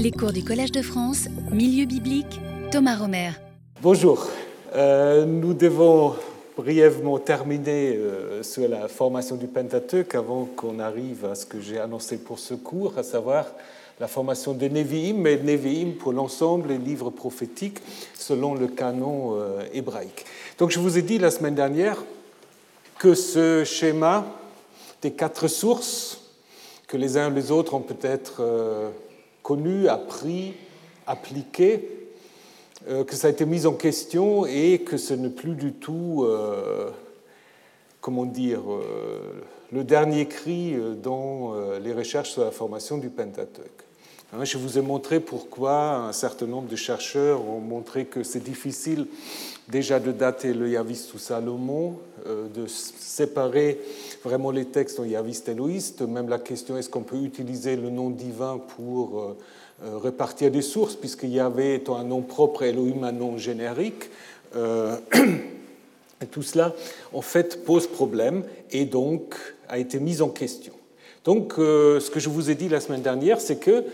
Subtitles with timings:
[0.00, 3.30] Les cours du Collège de France, Milieu biblique, Thomas Romer.
[3.82, 4.28] Bonjour.
[4.76, 6.14] Euh, nous devons
[6.56, 11.80] brièvement terminer euh, sur la formation du Pentateuque avant qu'on arrive à ce que j'ai
[11.80, 13.46] annoncé pour ce cours, à savoir
[13.98, 17.78] la formation de Nevi'im, mais Nevi'im pour l'ensemble des livres prophétiques
[18.14, 20.24] selon le canon euh, hébraïque.
[20.58, 21.96] Donc je vous ai dit la semaine dernière
[23.00, 24.24] que ce schéma
[25.02, 26.20] des quatre sources,
[26.86, 28.42] que les uns et les autres ont peut-être
[29.48, 30.52] connu, appris,
[31.06, 31.88] appliqué,
[32.86, 36.26] euh, que ça a été mis en question et que ce n'est plus du tout,
[36.26, 36.90] euh,
[38.02, 39.42] comment dire, euh,
[39.72, 43.84] le dernier cri dans les recherches sur la formation du Pentateuque.
[44.34, 48.44] Hein, je vous ai montré pourquoi un certain nombre de chercheurs ont montré que c'est
[48.44, 49.06] difficile
[49.68, 53.78] déjà de dater le Yaviste ou Salomon, de séparer
[54.24, 56.02] vraiment les textes en Yaviste et Loïste.
[56.02, 59.36] Même la question est-ce qu'on peut utiliser le nom divin pour euh,
[59.84, 63.38] euh, répartir des sources, puisqu'il y avait étant un nom propre et Elohim un nom
[63.38, 64.10] générique.
[64.56, 64.96] Euh,
[66.30, 66.74] tout cela,
[67.12, 69.34] en fait, pose problème et donc
[69.68, 70.72] a été mis en question.
[71.24, 73.84] Donc, ce que je vous ai dit la semaine dernière, c'est que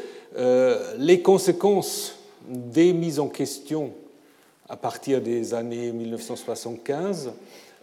[0.99, 2.17] les conséquences
[2.49, 3.91] des mises en question
[4.75, 7.31] à partir des années 1975,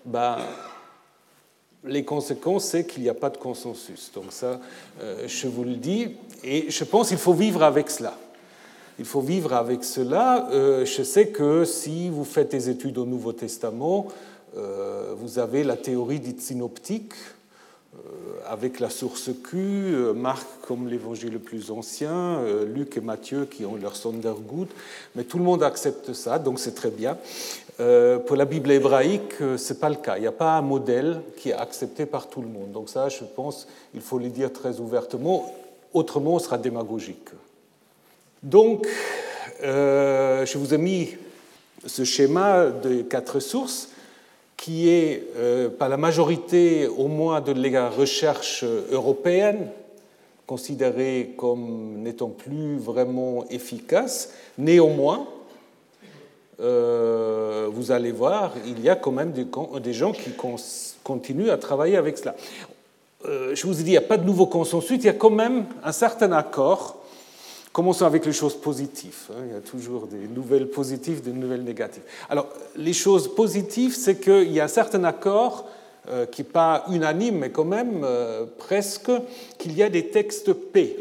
[0.04, 0.40] ben,
[1.86, 4.12] les conséquences, c'est qu'il n'y a pas de consensus.
[4.14, 4.60] Donc ça,
[5.02, 8.18] euh, je vous le dis, et je pense qu'il faut vivre avec cela.
[9.00, 10.50] Il faut vivre avec cela.
[10.52, 14.08] Euh, je sais que si vous faites des études au Nouveau Testament,
[14.58, 17.14] euh, vous avez la théorie dite synoptique,
[18.48, 19.56] avec la source Q,
[20.16, 24.68] Marc comme l'évangile le plus ancien, Luc et Matthieu qui ont leur Sondergut,
[25.16, 27.18] mais tout le monde accepte ça, donc c'est très bien.
[27.82, 30.18] Euh, pour la Bible hébraïque, euh, ce n'est pas le cas.
[30.18, 32.72] Il n'y a pas un modèle qui est accepté par tout le monde.
[32.72, 35.52] Donc ça, je pense, il faut le dire très ouvertement.
[35.92, 37.30] Autrement, on sera démagogique.
[38.44, 38.88] Donc,
[39.64, 41.10] euh, je vous ai mis
[41.86, 43.90] ce schéma de quatre sources
[44.62, 45.28] qui est,
[45.80, 49.70] par la majorité au moins de la recherche européenne,
[50.52, 54.34] considérée comme n'étant plus vraiment efficace.
[54.58, 55.26] Néanmoins,
[56.60, 60.30] euh, vous allez voir, il y a quand même des, gens qui
[61.04, 62.36] continuent à travailler avec cela.
[63.26, 65.14] Euh, je vous ai dit, il n'y a pas de nouveau consensus, il y a
[65.14, 67.01] quand même un certain accord.
[67.72, 69.30] Commençons avec les choses positives.
[69.30, 69.44] Hein.
[69.48, 72.04] il y a toujours des nouvelles positives, des nouvelles négatives.
[72.30, 75.70] Alors, les choses positives, c'est qu'il y a un certain accord
[76.10, 78.06] euh, qui n'est pas unanime, mais quand même
[78.58, 79.12] presque,
[79.58, 80.98] qu'il y a des textes P,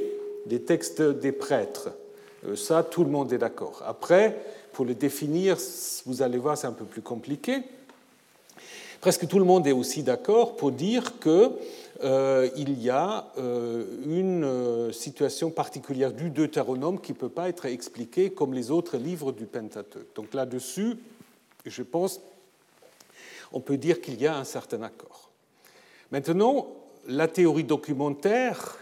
[0.47, 1.91] des textes des prêtres.
[2.55, 3.83] ça, tout le monde est d'accord.
[3.87, 4.41] Après,
[4.73, 5.57] pour le définir,
[6.07, 7.63] vous allez voir, c'est un peu plus compliqué.
[9.01, 11.51] Presque tout le monde est aussi d'accord pour dire qu'il
[12.03, 17.67] euh, y a euh, une euh, situation particulière du Deutéronome qui ne peut pas être
[17.67, 20.15] expliquée comme les autres livres du Pentateuque.
[20.15, 20.97] Donc là-dessus,
[21.67, 22.21] je pense,
[23.53, 25.31] on peut dire qu'il y a un certain accord.
[26.11, 26.69] Maintenant,
[27.07, 28.79] la théorie documentaire,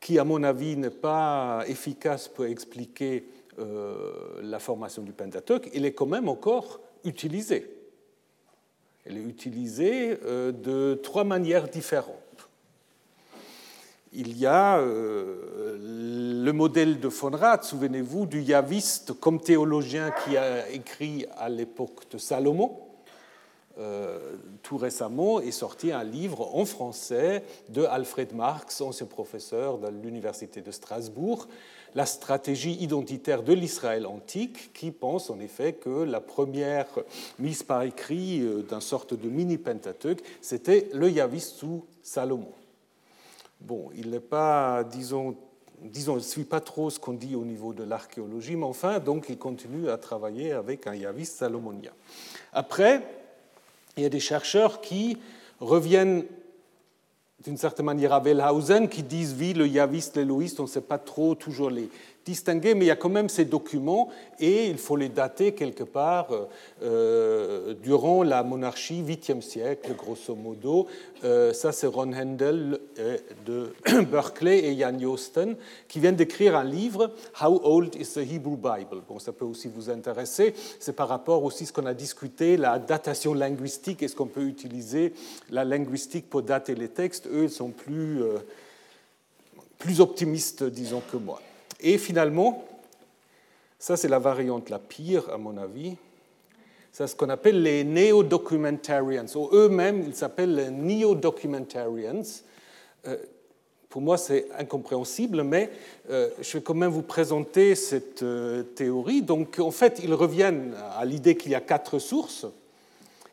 [0.00, 3.24] qui à mon avis n'est pas efficace pour expliquer
[4.40, 7.68] la formation du Pentateuque, elle est quand même encore utilisée.
[9.04, 12.27] Elle est utilisée de trois manières différentes.
[14.12, 20.36] Il y a euh, le modèle de von Rath, souvenez-vous, du yaviste comme théologien qui
[20.36, 22.78] a écrit à l'époque de Salomon.
[24.62, 30.62] tout récemment est sorti un livre en français de Alfred Marx, ancien professeur de l'Université
[30.62, 31.46] de Strasbourg,
[31.94, 36.86] la stratégie identitaire de l'Israël antique, qui pense en effet que la première
[37.38, 42.52] mise par écrit euh, d'un sorte de mini-pentateuque, c'était le Yavis sous Salomon.
[43.60, 45.36] Bon, il n'est pas, disons,
[45.82, 49.26] disons, ne suit pas trop ce qu'on dit au niveau de l'archéologie, mais enfin, donc,
[49.28, 51.92] il continue à travailler avec un Yavis salomonien.
[52.52, 53.02] Après,
[53.96, 55.18] il y a des chercheurs qui
[55.60, 56.24] reviennent
[57.44, 60.98] d'une certaine manière à Wellhausen qui disent oui, le yaviste, l'éloïste, on ne sait pas
[60.98, 61.88] trop toujours les
[62.28, 64.08] mais il y a quand même ces documents
[64.38, 66.28] et il faut les dater quelque part
[66.82, 70.86] euh, durant la monarchie 8e siècle, grosso modo.
[71.24, 73.16] Euh, ça, c'est Ron Handel euh,
[73.46, 73.72] de
[74.10, 75.56] Berkeley et Jan Joosten
[75.88, 79.02] qui viennent d'écrire un livre, How Old is the Hebrew Bible?
[79.08, 80.54] Bon, ça peut aussi vous intéresser.
[80.78, 84.02] C'est par rapport aussi à ce qu'on a discuté, la datation linguistique.
[84.02, 85.14] Est-ce qu'on peut utiliser
[85.50, 88.22] la linguistique pour dater les textes Eux, ils sont plus,
[89.78, 91.40] plus optimistes, disons, que moi.
[91.80, 92.64] Et finalement,
[93.78, 95.96] ça c'est la variante la pire à mon avis,
[96.92, 102.22] c'est ce qu'on appelle les neo-documentarians, ou eux-mêmes ils s'appellent les neo-documentarians.
[103.06, 103.16] Euh,
[103.88, 105.70] pour moi, c'est incompréhensible, mais
[106.10, 109.22] euh, je vais quand même vous présenter cette euh, théorie.
[109.22, 112.46] Donc, en fait, ils reviennent à l'idée qu'il y a quatre sources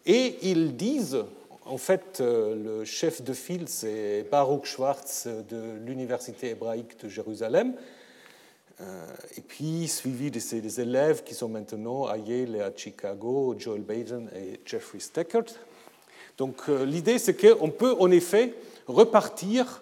[0.05, 1.25] et ils disent,
[1.65, 7.73] en fait, le chef de file, c'est Baruch Schwartz de l'Université hébraïque de Jérusalem,
[8.79, 13.81] et puis suivi de ses élèves qui sont maintenant à Yale et à Chicago, Joel
[13.81, 15.45] Baden et Jeffrey Steckert.
[16.37, 18.53] Donc, l'idée, c'est qu'on peut en effet
[18.87, 19.81] repartir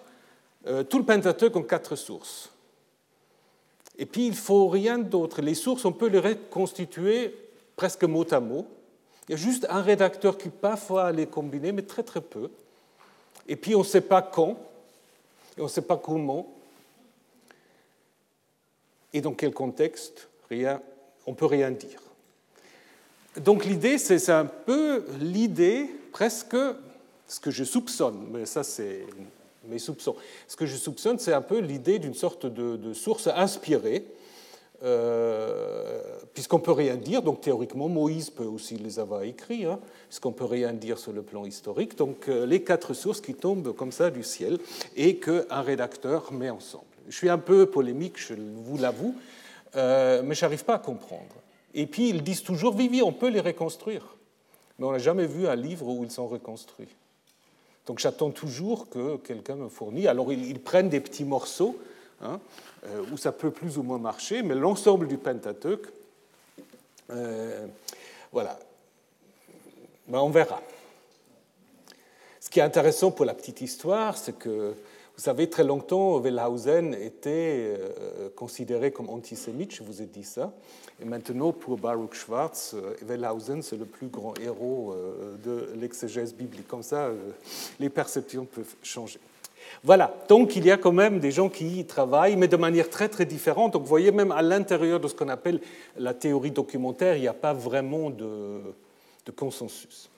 [0.66, 2.50] euh, tout le Pentateuque en quatre sources.
[3.98, 5.42] Et puis, il ne faut rien d'autre.
[5.42, 7.36] Les sources, on peut les reconstituer
[7.76, 8.66] presque mot à mot.
[9.28, 12.50] Il y a juste un rédacteur qui parfois les combiner, mais très très peu.
[13.46, 14.58] Et puis, on ne sait pas quand,
[15.56, 16.53] et on ne sait pas comment,
[19.14, 20.82] et dans quel contexte, rien,
[21.26, 22.00] on ne peut rien dire.
[23.40, 26.56] Donc l'idée, c'est un peu l'idée, presque
[27.26, 29.06] ce que je soupçonne, mais ça c'est
[29.66, 30.14] mes soupçons.
[30.46, 34.04] Ce que je soupçonne, c'est un peu l'idée d'une sorte de, source inspirée,
[34.82, 36.00] euh,
[36.34, 40.30] puisqu'on ne peut rien dire, donc théoriquement Moïse peut aussi les avoir écrits, hein, puisqu'on
[40.30, 43.74] ne peut rien dire sur le plan historique, donc euh, les quatre sources qui tombent
[43.74, 44.58] comme ça du ciel
[44.96, 46.84] et qu'un rédacteur met ensemble.
[47.08, 49.14] Je suis un peu polémique, je vous l'avoue,
[49.76, 51.34] euh, mais je n'arrive pas à comprendre.
[51.74, 54.16] Et puis ils disent toujours, Vivi, on peut les reconstruire,
[54.78, 56.88] mais on n'a jamais vu un livre où ils sont reconstruits.
[57.86, 60.06] Donc j'attends toujours que quelqu'un me fournisse.
[60.06, 61.78] Alors ils, prennent des petits morceaux
[62.22, 62.40] hein,
[62.86, 65.88] euh, où ça peut plus ou moins marcher, mais l'ensemble du Pentateuque,
[67.10, 67.66] euh,
[68.32, 68.58] voilà,
[70.08, 70.62] ben, on verra.
[72.40, 74.74] Ce qui est intéressant pour la petite histoire, c'est que
[75.16, 80.52] vous savez, très longtemps, Wellhausen était euh, considéré comme antisémite, je vous ai dit ça.
[81.00, 86.34] Et maintenant, pour Baruch Schwartz, euh, Wellhausen, c'est le plus grand héros euh, de l'exégèse
[86.34, 86.66] biblique.
[86.66, 87.10] Comme ça,
[87.78, 89.20] les perceptions peuvent changer.
[89.84, 92.90] Voilà, donc il y a quand même des gens qui y travaillent, mais de manière
[92.90, 93.74] très très différente.
[93.74, 95.60] Donc vous voyez, même à l'intérieur de ce qu'on appelle
[95.96, 98.60] la théorie documentaire, il n'y a pas vraiment de,
[99.24, 100.10] de, consensus.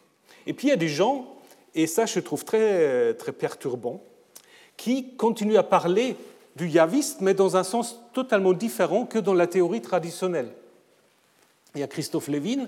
[0.47, 1.37] Et puis il y a des gens,
[1.75, 4.03] et ça je trouve très, très perturbant,
[4.77, 6.17] qui continue à parler
[6.57, 10.49] du yaviste, mais dans un sens totalement différent que dans la théorie traditionnelle.
[11.75, 12.67] Il y a Christophe Lévin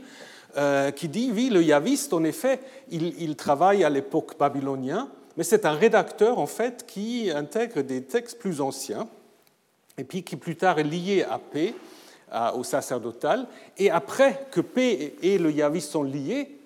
[0.56, 2.60] euh, qui dit, oui, le yaviste, en effet,
[2.90, 5.06] il, travaille à l'époque babylonienne,
[5.37, 9.08] mais c'est un rédacteur, en fait, qui intègre des textes plus anciens,
[9.96, 11.75] et puis qui plus tard est lié à P,
[12.55, 13.46] au sacerdotal,
[13.78, 16.58] et après que P et le yaviste sont liés,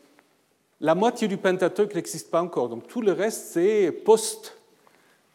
[0.81, 2.69] la moitié du Pentateuque n'existe pas encore.
[2.69, 4.57] Donc tout le reste, c'est post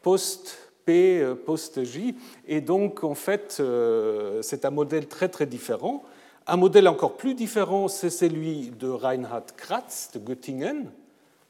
[0.01, 2.15] post-P, euh, post-J.
[2.47, 6.03] Et donc, en fait, euh, c'est un modèle très, très différent.
[6.45, 10.89] Un modèle encore plus différent, c'est celui de Reinhard Kratz de Göttingen,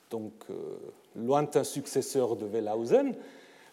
[0.10, 0.54] donc euh,
[1.16, 3.14] lointain successeur de Wellhausen.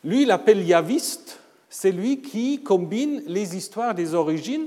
[0.03, 1.39] Lui, il appelle Yaviste,
[1.71, 4.67] c'est lui qui combine les histoires des origines,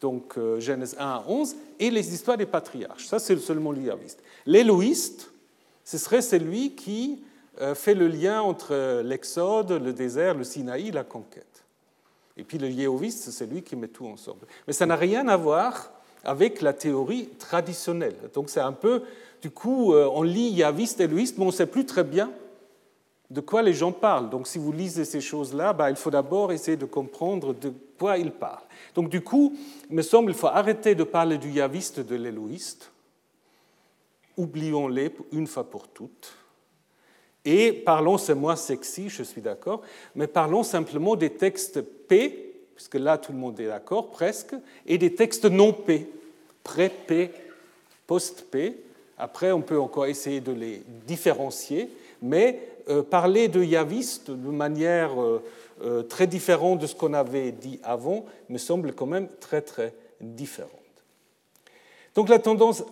[0.00, 3.06] donc Genèse 1 à 11, et les histoires des patriarches.
[3.06, 4.20] Ça, c'est seulement le Yaviste.
[4.46, 5.30] L'éloïste,
[5.84, 7.22] ce serait celui qui
[7.74, 11.64] fait le lien entre l'Exode, le désert, le Sinaï, la conquête.
[12.36, 14.46] Et puis le Yéhoviste, c'est lui qui met tout ensemble.
[14.66, 15.92] Mais ça n'a rien à voir
[16.24, 18.16] avec la théorie traditionnelle.
[18.32, 19.02] Donc c'est un peu,
[19.42, 22.32] du coup, euh, on lit Yaviste et Luiste, mais on ne sait plus très bien
[23.30, 24.30] de quoi les gens parlent.
[24.30, 28.18] Donc si vous lisez ces choses-là, bah, il faut d'abord essayer de comprendre de quoi
[28.18, 28.64] ils parlent.
[28.94, 29.56] Donc du coup,
[29.88, 32.90] il me semble qu'il faut arrêter de parler du Yaviste de l'éloïste.
[34.36, 36.36] Oublions-les une fois pour toutes
[37.44, 39.82] et parlons, c'est moins sexy, je suis d'accord,
[40.14, 44.54] mais parlons simplement des textes P, puisque là tout le monde est d'accord presque,
[44.86, 46.08] et des textes non P,
[46.62, 47.30] pré-P,
[48.06, 48.76] post-P.
[49.18, 51.90] Après, on peut encore essayer de les différencier,
[52.22, 55.42] mais euh, parler de yaviste de manière euh,
[55.82, 59.94] euh, très différente de ce qu'on avait dit avant me semble quand même très très
[60.20, 60.70] différente.
[62.14, 62.84] Donc la tendance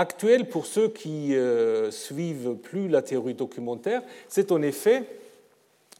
[0.00, 5.04] actuel pour ceux qui euh, suivent plus la théorie documentaire, c'est en effet,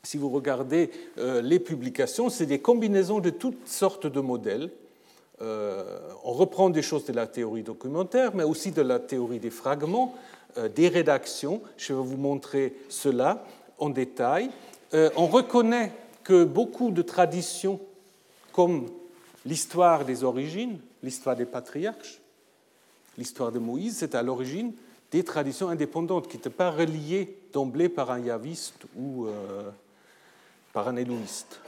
[0.03, 4.71] si vous regardez euh, les publications, c'est des combinaisons de toutes sortes de modèles.
[5.43, 9.51] Euh, on reprend des choses de la théorie documentaire, mais aussi de la théorie des
[9.51, 10.15] fragments,
[10.75, 11.61] des rédactions.
[11.77, 13.45] Je vais vous montrer cela
[13.79, 14.51] en détail.
[14.93, 15.93] on reconnaît
[16.25, 17.79] que beaucoup de traditions,
[18.53, 18.87] comme
[19.47, 22.20] l'histoire des origines, l'histoire des patriarches,
[23.19, 24.73] l'histoire de Moïse, c'est à l'origine
[25.11, 29.71] des traditions indépendantes qui n'étaient pas reliées d'emblée par un yaviste ou euh,
[30.73, 31.61] par un éloïste.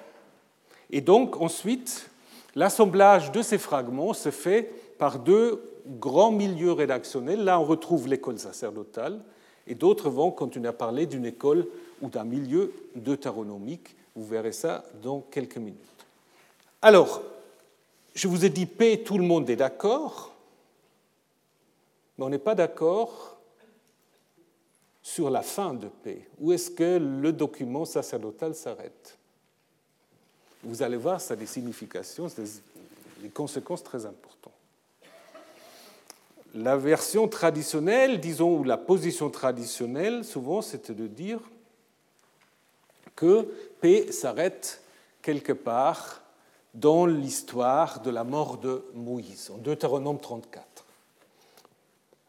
[0.91, 2.09] Et donc ensuite,
[2.55, 7.43] l'assemblage de ces fragments se fait par deux grands milieux rédactionnels.
[7.43, 9.21] Là, on retrouve l'école sacerdotale,
[9.67, 11.67] et d'autres vont continuer à parler d'une école
[12.01, 15.79] ou d'un milieu deutéronomique Vous verrez ça dans quelques minutes.
[16.81, 17.23] Alors,
[18.15, 20.32] je vous ai dit paix, tout le monde est d'accord,
[22.23, 23.39] on n'est pas d'accord
[25.03, 26.29] sur la fin de paix.
[26.39, 29.19] Où est-ce que le document sacerdotal s'arrête?
[30.63, 32.29] Vous allez voir, ça a des significations,
[33.19, 34.53] des conséquences très importantes.
[36.55, 41.41] La version traditionnelle, disons, ou la position traditionnelle, souvent, c'était de dire
[43.17, 43.43] que
[43.81, 44.83] paix s'arrête
[45.23, 46.23] quelque part
[46.75, 50.82] dans l'histoire de la mort de Moïse, en Deutéronome 34.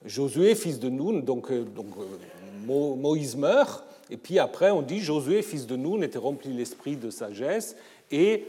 [0.06, 5.00] Josué, fils de Noun, donc, euh, donc euh, Moïse meurt, et puis après on dit
[5.00, 7.76] Josué, fils de Noun, était rempli l'esprit de sagesse,
[8.12, 8.46] et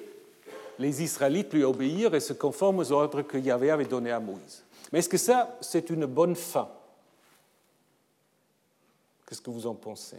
[0.78, 4.64] les Israélites lui obéirent et se conforment aux ordres que Yahvé avait donnés à Moïse.
[4.92, 6.68] Mais est-ce que ça, c'est une bonne fin?
[9.26, 10.18] Qu'est-ce que vous en pensez?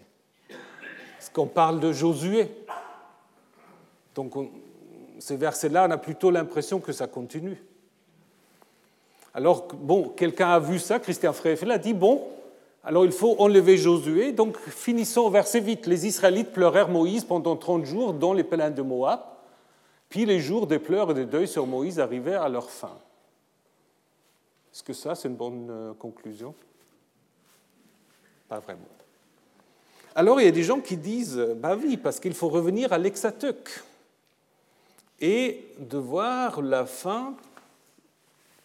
[0.49, 2.49] Est-ce qu'on parle de Josué?
[4.15, 4.33] Donc
[5.19, 7.61] ces versets-là, on a plutôt l'impression que ça continue.
[9.35, 12.25] Alors, bon, quelqu'un a vu ça, Christian Freyfeld a dit, bon,
[12.85, 15.87] alors il faut enlever Josué, donc finissons au verset vite.
[15.87, 19.19] Les Israélites pleurèrent Moïse pendant 30 jours dans les plaines de Moab,
[20.07, 22.97] puis les jours des pleurs et des deuils sur Moïse arrivèrent à leur fin.
[24.71, 26.55] Est-ce que ça, c'est une bonne euh, conclusion?
[28.47, 28.87] Pas vraiment.
[30.15, 32.97] Alors il y a des gens qui disent, bah oui, parce qu'il faut revenir à
[32.97, 33.83] l'Exateuch
[35.19, 37.35] et de voir la fin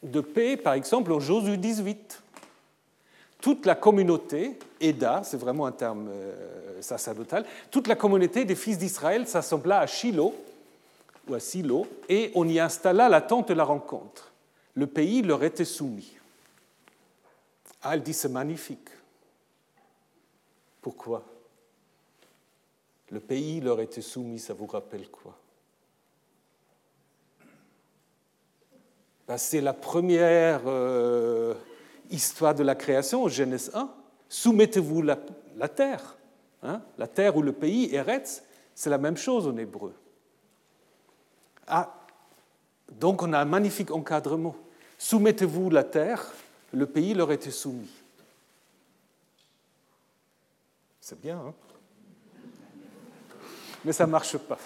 [0.02, 2.23] de paix, par exemple, en Josué 18.
[3.40, 8.78] Toute la communauté, Eda, c'est vraiment un terme euh, sacerdotal, toute la communauté des fils
[8.78, 10.35] d'Israël s'assembla à Shiloh,
[11.28, 14.30] ou à Silo, et on y installa la tente de la rencontre.
[14.75, 16.16] Le pays leur était soumis.
[17.83, 18.88] Ah, elle dit c'est magnifique.
[20.83, 21.25] Pourquoi?
[23.11, 25.37] Le pays leur était soumis, ça vous rappelle quoi?
[29.38, 31.54] C'est la première euh,
[32.10, 33.90] histoire de la création, Genèse 1.
[34.28, 35.16] Soumettez-vous la,
[35.68, 36.16] terre.
[36.62, 36.80] Hein.
[36.99, 38.42] la terre ou le pays, Eretz,
[38.75, 39.94] c'est la même chose en hébreu.
[41.66, 41.94] Ah,
[42.92, 44.56] donc on a un magnifique encadrement.
[44.99, 46.32] Soumettez-vous la terre,
[46.72, 47.90] le pays leur était soumis.
[51.00, 51.54] C'est bien, hein
[53.84, 54.58] Mais ça ne marche pas.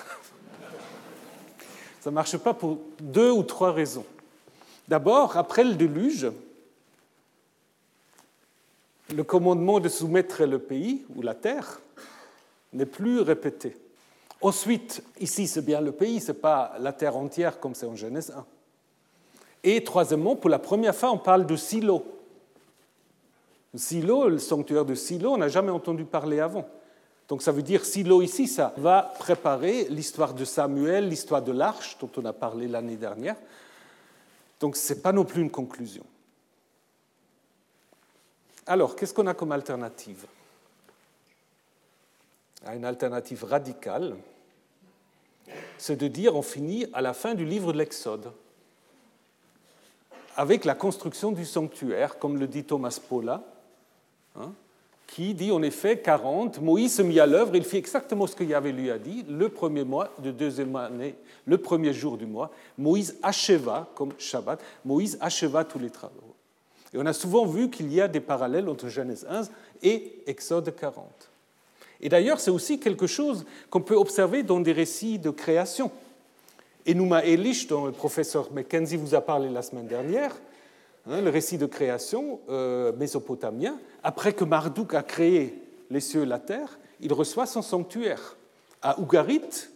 [2.00, 4.04] Ça ne marche pas pour deux ou trois raisons.
[4.88, 6.31] D'abord, après le déluge,
[9.14, 11.81] le commandement de soumettre le pays ou la terre
[12.73, 13.76] n'est plus répété.
[14.41, 17.97] Ensuite, ici, c'est bien le pays, ce n'est pas la terre entière comme c'est en
[17.97, 18.45] Genèse 1.
[19.62, 22.05] Et troisièmement, pour la première fois, on parle de silo.
[23.75, 26.69] Silo, le sanctuaire de Silo, on n'a jamais entendu parler avant.
[27.29, 31.97] Donc ça veut dire Silo ici, ça va préparer l'histoire de Samuel, l'histoire de l'arche
[31.99, 33.37] dont on a parlé l'année dernière.
[34.64, 36.06] Donc ce n'est pas non plus une conclusion.
[38.64, 40.25] Alors, qu'est-ce qu'on a comme alternative?
[42.73, 44.16] Une alternative radicale,
[45.76, 48.33] c'est de dire on finit à la fin du livre de l'Exode,
[50.35, 53.44] avec la construction du sanctuaire, comme le dit Thomas Paula,
[54.35, 54.54] hein,
[55.06, 58.44] qui dit en effet 40, Moïse se mit à l'œuvre, il fit exactement ce que
[58.44, 61.14] Yahvé lui a dit, le premier mois de deuxième année,
[61.46, 66.34] le premier jour du mois, Moïse acheva, comme Shabbat, Moïse acheva tous les travaux.
[66.92, 69.42] Et on a souvent vu qu'il y a des parallèles entre Genèse 1
[69.82, 71.04] et Exode 40.
[72.00, 75.90] Et d'ailleurs, c'est aussi quelque chose qu'on peut observer dans des récits de création.
[76.88, 80.37] Enuma Elish, dont le professeur Mackenzie vous a parlé la semaine dernière,
[81.06, 86.38] le récit de création euh, mésopotamien, après que Marduk a créé les cieux et la
[86.38, 88.37] terre, il reçoit son sanctuaire.
[88.80, 89.68] À Ougarit,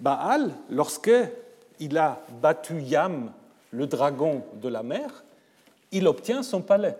[0.00, 3.32] Baal, lorsqu'il a battu Yam,
[3.70, 5.24] le dragon de la mer,
[5.92, 6.96] il obtient son palais.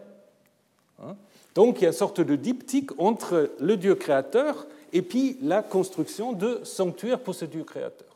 [1.03, 1.17] Hein.
[1.55, 5.63] Donc il y a une sorte de diptyque entre le Dieu créateur et puis la
[5.63, 8.09] construction de sanctuaires pour ce Dieu créateur.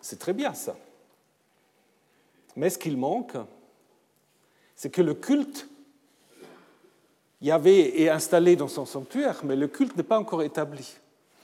[0.00, 0.76] C'est très bien ça.
[2.56, 3.36] Mais ce qu'il manque,
[4.82, 5.68] c'est que le culte
[7.40, 10.96] Yahvé est installé dans son sanctuaire, mais le culte n'est pas encore établi.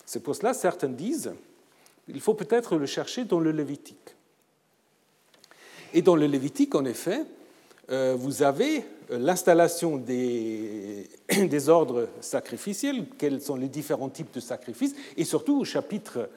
[0.04, 1.32] C'est pour cela, certains disent,
[2.08, 4.16] il faut peut-être le chercher dans le Lévitique.
[5.94, 7.22] Et dans le Lévitique, en effet,
[7.90, 14.40] euh, vous avez euh, l'installation des, des, ordres sacrificiels, quels sont les différents types de
[14.40, 16.28] sacrifices, et surtout au chapitre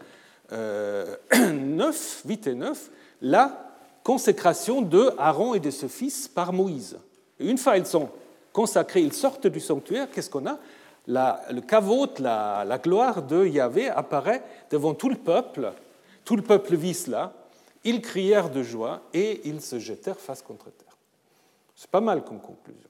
[0.51, 1.17] 9, euh,
[2.27, 2.91] 8 et 9,
[3.24, 3.70] la
[4.03, 6.98] consécration de Aaron et de ses fils par Moïse.
[7.39, 8.10] une fois ils sont
[8.53, 10.58] consacrés, ils sortent du sanctuaire, qu'est-ce qu'on a?
[11.08, 15.74] Le kavot, la, la, gloire de Yahvé apparaît devant tout le peuple.
[16.24, 17.34] Tout le peuple vit cela.
[17.84, 20.96] Ils crièrent de joie et ils se jetèrent face contre terre.
[21.75, 22.89] C'est pas mal comme conclusion.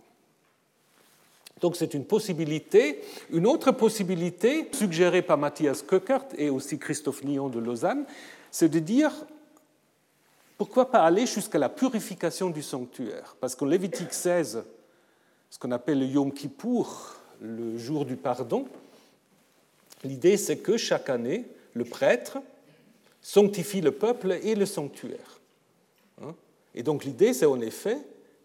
[1.61, 3.01] Donc c'est une possibilité.
[3.31, 8.03] Une autre possibilité, suggérée par Matthias Köckert et aussi Christophe Nyon de Lausanne,
[8.49, 9.13] c'est de dire
[10.61, 13.35] pourquoi pas aller jusqu'à la purification du sanctuaire?
[13.39, 14.63] Parce qu'en Lévitique 16,
[15.49, 18.67] ce qu'on appelle le Yom Kippour, le jour du pardon,
[20.03, 22.37] l'idée c'est que chaque année, le prêtre
[23.23, 25.39] sanctifie le peuple et le sanctuaire.
[26.21, 26.35] Hein?
[26.75, 27.97] Et donc l'idée c'est en effet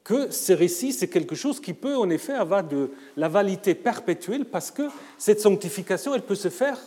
[0.02, 4.46] que ces récits, c'est quelque chose qui peut en effet avoir de la validité perpétuelle
[4.46, 6.80] parce que cette sanctification, elle peut se faire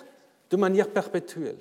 [0.49, 1.59] de manière perpétuelle.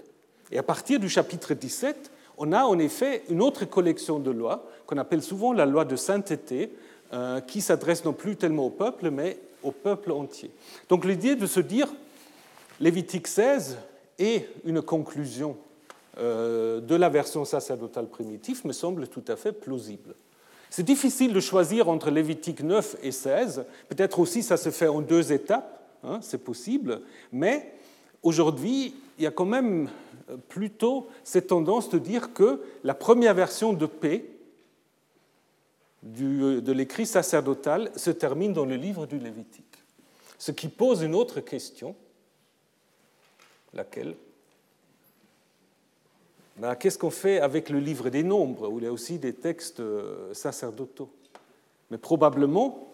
[0.51, 4.65] Et à partir du chapitre 17, on a en effet une autre collection de lois
[4.87, 6.73] qu'on appelle souvent la loi de sainteté,
[7.13, 10.51] euh, qui s'adresse non plus tellement au peuple, mais au peuple entier.
[10.89, 11.89] Donc l'idée de se dire
[12.81, 13.79] Lévitique 16
[14.19, 15.57] est une conclusion
[16.19, 20.15] euh, de la version sacerdotale primitive me semble tout à fait plausible.
[20.71, 23.65] C'est difficile de choisir entre Lévitique 9 et 16.
[23.89, 27.01] Peut-être aussi ça se fait en deux étapes, hein, c'est possible.
[27.33, 27.73] Mais
[28.23, 29.89] aujourd'hui, il y a quand même
[30.49, 34.31] plutôt cette tendance de dire que la première version de paix
[36.03, 39.65] de l'écrit sacerdotal se termine dans le livre du Lévitique.
[40.39, 41.97] Ce qui pose une autre question,
[43.75, 44.15] laquelle?
[46.57, 49.33] Ben, qu'est-ce qu'on fait avec le livre des nombres, où il y a aussi des
[49.33, 51.11] textes euh, sacerdotaux?
[51.91, 52.93] Mais probablement,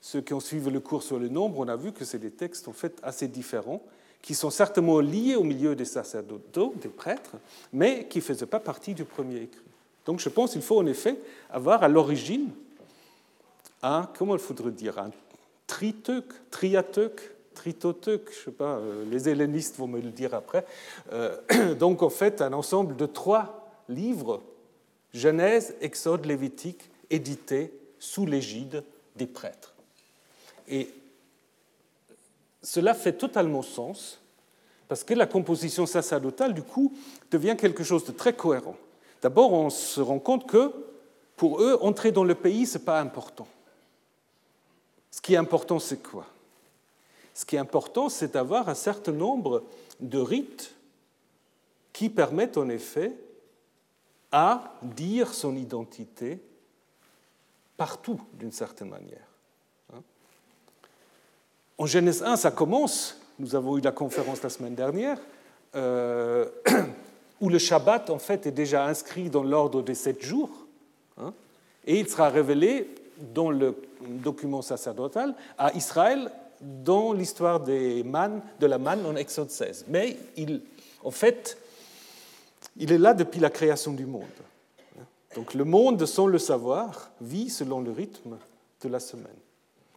[0.00, 2.30] ceux qui ont suivi le cours sur le nombre, on a vu que c'est des
[2.30, 3.82] textes en fait assez différents,
[4.22, 7.36] qui sont certainement liés au milieu des sacerdotaux, des prêtres,
[7.72, 9.60] mais qui ne faisaient pas partie du premier écrit.
[10.06, 11.16] Donc je pense qu'il faut en effet
[11.50, 12.50] avoir à l'origine
[13.82, 15.10] un, comment il faudrait dire, un
[15.66, 20.64] triteuc, triateuc, Tritoteuc, je ne sais pas, euh, les hellénistes vont me le dire après.
[21.12, 21.36] Euh,
[21.78, 24.40] donc en fait, un ensemble de trois livres,
[25.12, 28.82] Genèse, Exode, Lévitique, édités sous l'égide
[29.16, 29.74] des prêtres.
[30.68, 30.88] Et
[32.62, 34.20] cela fait totalement sens,
[34.88, 36.92] parce que la composition sacerdotale, du coup,
[37.30, 38.76] devient quelque chose de très cohérent.
[39.22, 40.72] D'abord, on se rend compte que,
[41.36, 43.46] pour eux, entrer dans le pays, ce n'est pas important.
[45.10, 46.26] Ce qui est important, c'est quoi?
[47.34, 49.64] Ce qui est important, c'est d'avoir un certain nombre
[50.00, 50.74] de rites
[51.92, 53.14] qui permettent en effet
[54.32, 56.40] à dire son identité
[57.76, 59.29] partout d'une certaine manière.
[61.80, 61.84] Hein.
[61.84, 65.18] En Genèse 1, ça commence, nous avons eu la conférence la semaine dernière,
[65.74, 66.46] euh,
[67.40, 70.50] où le Shabbat en fait est déjà inscrit dans l'ordre des sept jours,
[71.18, 71.32] hein,
[71.86, 72.88] et il sera révélé
[73.34, 79.86] dans le document sacerdotal à Israël dans l'histoire de la manne en Exode 16.
[79.88, 80.60] Mais il,
[81.02, 81.56] en fait,
[82.76, 84.24] il est là depuis la création du monde.
[85.34, 88.36] Donc le monde, sans le savoir, vit selon le rythme
[88.82, 89.26] de la semaine.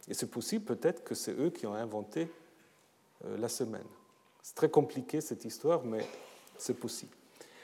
[0.08, 2.28] Et c'est possible peut-être que c'est eux qui ont inventé
[3.24, 3.86] euh, la semaine.
[4.42, 6.06] C'est très compliqué cette histoire, mais
[6.58, 7.12] c'est possible.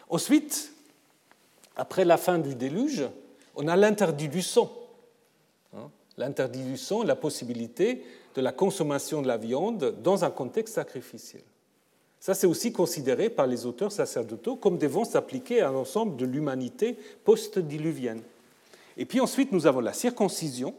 [0.09, 0.73] Ensuite,
[1.77, 3.05] après la fin du déluge,
[3.55, 4.73] on a l'interdit du sang.
[5.75, 10.75] Hein, l'interdit du sang, la possibilité de la consommation de la viande dans un contexte
[10.75, 11.43] sacrificiel.
[12.21, 16.99] Ça, c'est aussi considéré par les auteurs sacerdotaux comme devant s'appliquer à l'ensemble de l'humanité
[17.25, 18.23] post-diluvienne.
[18.99, 20.75] Et puis ensuite, nous avons la circoncision,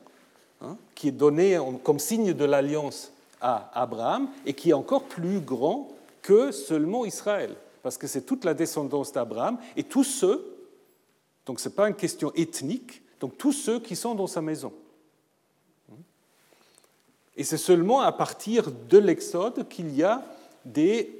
[0.61, 5.39] hein, qui est donnée comme signe de l'alliance à Abraham et qui est encore plus
[5.39, 5.89] grand
[6.21, 10.57] que seulement Israël, parce que c'est toute la descendance d'Abraham et tous ceux,
[11.45, 14.71] donc ce n'est pas une question ethnique, donc tous ceux qui sont dans sa maison.
[17.35, 20.23] Et c'est seulement à partir de l'Exode qu'il y a
[20.65, 21.17] des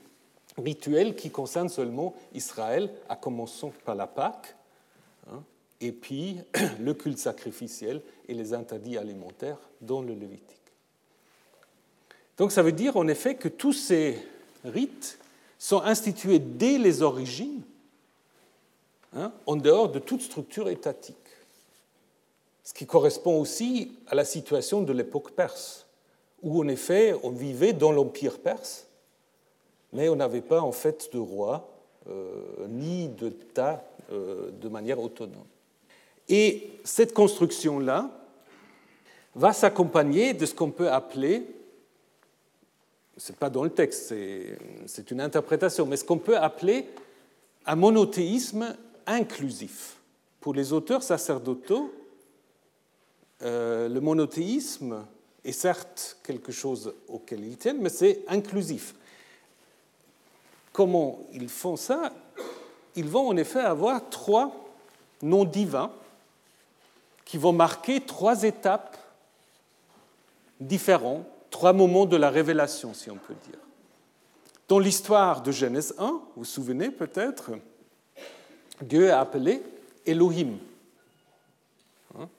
[0.56, 4.56] rituels qui concernent seulement Israël, à commencer par la Pâque,
[5.80, 6.38] et puis
[6.80, 10.56] le culte sacrificiel et les interdits alimentaires dans le Lévitique.
[12.36, 14.18] Donc ça veut dire en effet que tous ces
[14.64, 15.18] rites
[15.58, 17.62] sont institués dès les origines,
[19.14, 21.16] hein, en dehors de toute structure étatique
[22.68, 25.86] ce qui correspond aussi à la situation de l'époque perse,
[26.42, 28.86] où en effet on vivait dans l'empire perse,
[29.94, 31.66] mais on n'avait pas en fait de roi
[32.10, 35.46] euh, ni d'État euh, de manière autonome.
[36.28, 38.10] Et cette construction-là
[39.34, 41.46] va s'accompagner de ce qu'on peut appeler,
[43.16, 44.14] ce n'est pas dans le texte,
[44.86, 46.86] c'est une interprétation, mais ce qu'on peut appeler
[47.66, 49.96] un monothéisme inclusif.
[50.40, 51.92] Pour les auteurs sacerdotaux,
[53.42, 55.04] euh, le monothéisme
[55.44, 58.94] est certes quelque chose auquel ils tiennent, mais c'est inclusif.
[60.72, 62.12] Comment ils font ça?
[62.96, 64.52] Ils vont en effet avoir trois
[65.22, 65.92] noms divins
[67.28, 68.96] qui vont marquer trois étapes
[70.58, 73.60] différentes, trois moments de la révélation, si on peut dire.
[74.66, 77.50] Dans l'histoire de Genèse 1, vous vous souvenez peut-être,
[78.80, 79.62] Dieu est appelé
[80.06, 80.56] Elohim.
[82.18, 82.30] Hein?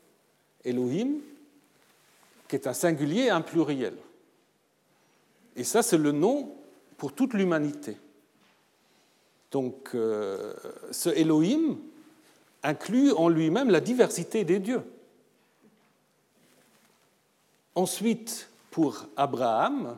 [0.65, 1.19] Elohim,
[2.47, 3.93] qui est un singulier et un pluriel.
[5.55, 6.55] Et ça, c'est le nom
[6.97, 7.95] pour toute l'humanité.
[9.51, 10.55] Donc, euh,
[10.89, 11.77] ce Elohim
[12.63, 14.83] inclut en lui-même la diversité des dieux.
[17.75, 19.97] Ensuite, pour Abraham,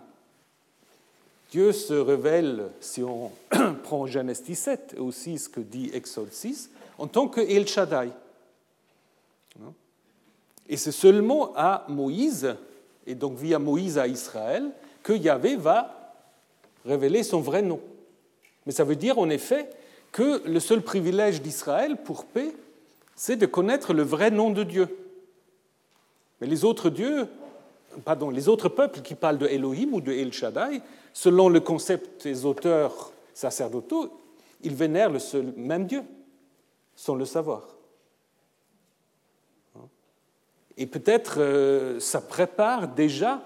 [1.52, 3.32] Dieu se révèle, si on
[3.84, 8.10] prend Genèse 17 et aussi ce que dit Exode 6, en tant que El Shaddai.
[10.70, 12.56] Et c'est seulement à Moïse,
[13.06, 14.72] et donc via Moïse à Israël,
[15.04, 16.16] que Yahvé va
[16.86, 17.82] révéler son vrai nom.
[18.66, 19.70] Mais ça veut dire en effet
[20.12, 22.54] que le seul privilège d'Israël pour paix,
[23.16, 24.88] c'est de connaître le vrai nom de Dieu.
[26.40, 27.28] Mais les autres dieux,
[28.04, 30.82] pardon, les autres peuples qui parlent de Elohim ou de El Shaddai,
[31.14, 34.12] selon le concept des auteurs sacerdotaux,
[34.64, 35.20] ils vénèrent le
[35.56, 36.04] même Dieu,
[36.96, 37.64] sans le savoir.
[40.78, 43.42] Et peut-être euh, ça prépare déjà,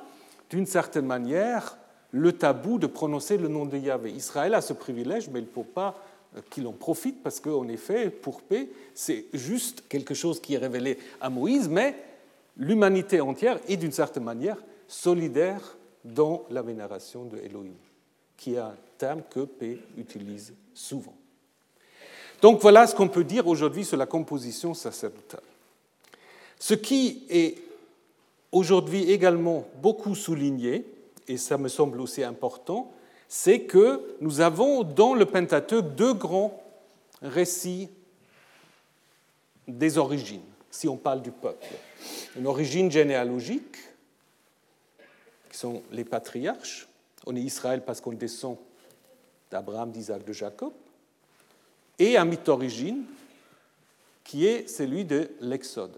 [0.49, 1.77] d'une certaine manière,
[2.11, 4.11] le tabou de prononcer le nom de Yahvé.
[4.11, 5.95] Israël a ce privilège, mais il ne faut pas
[6.49, 10.97] qu'il en profite, parce qu'en effet, pour paix, c'est juste quelque chose qui est révélé
[11.21, 11.95] à Moïse, mais
[12.57, 17.75] l'humanité entière est d'une certaine manière solidaire dans la vénération de Elohim,
[18.37, 21.15] qui est un terme que P utilise souvent.
[22.41, 25.41] Donc voilà ce qu'on peut dire aujourd'hui sur la composition sacerdotale.
[26.59, 27.57] Ce qui est
[28.51, 30.85] aujourd'hui également beaucoup souligné,
[31.27, 32.91] et ça me semble aussi important,
[33.27, 36.61] c'est que nous avons dans le Pentateuque deux grands
[37.21, 37.89] récits
[39.67, 41.65] des origines, si on parle du peuple.
[42.35, 43.77] Une origine généalogique,
[45.49, 46.87] qui sont les patriarches.
[47.25, 48.57] On est Israël parce qu'on descend
[49.49, 50.73] d'Abraham, d'Isaac, de Jacob.
[51.97, 53.05] Et un mythe d'origine,
[54.23, 55.97] qui est celui de l'Exode.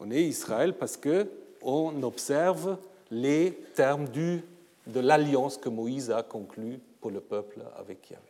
[0.00, 2.78] On est Israël parce qu'on observe
[3.10, 4.42] les termes du,
[4.86, 8.22] de l'alliance que Moïse a conclue pour le peuple avec Yahvé.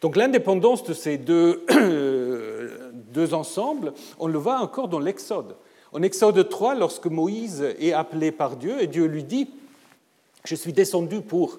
[0.00, 1.64] Donc l'indépendance de ces deux,
[2.92, 5.56] deux ensembles, on le voit encore dans l'Exode.
[5.92, 9.48] En Exode 3, lorsque Moïse est appelé par Dieu et Dieu lui dit,
[10.44, 11.58] je suis descendu pour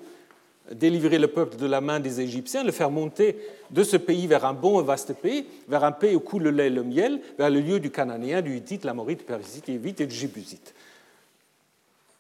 [0.72, 3.38] délivrer le peuple de la main des Égyptiens, le faire monter
[3.72, 6.52] de ce pays vers un bon et vaste pays, vers un pays où coule le
[6.52, 9.90] lait et le miel, vers le lieu du Cananéen, du Hittite, l'Amorite, du Périsite, du
[9.90, 10.74] et du Jébusite.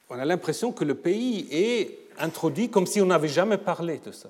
[0.10, 4.12] On a l'impression que le pays est introduit comme si on n'avait jamais parlé de
[4.12, 4.30] ça.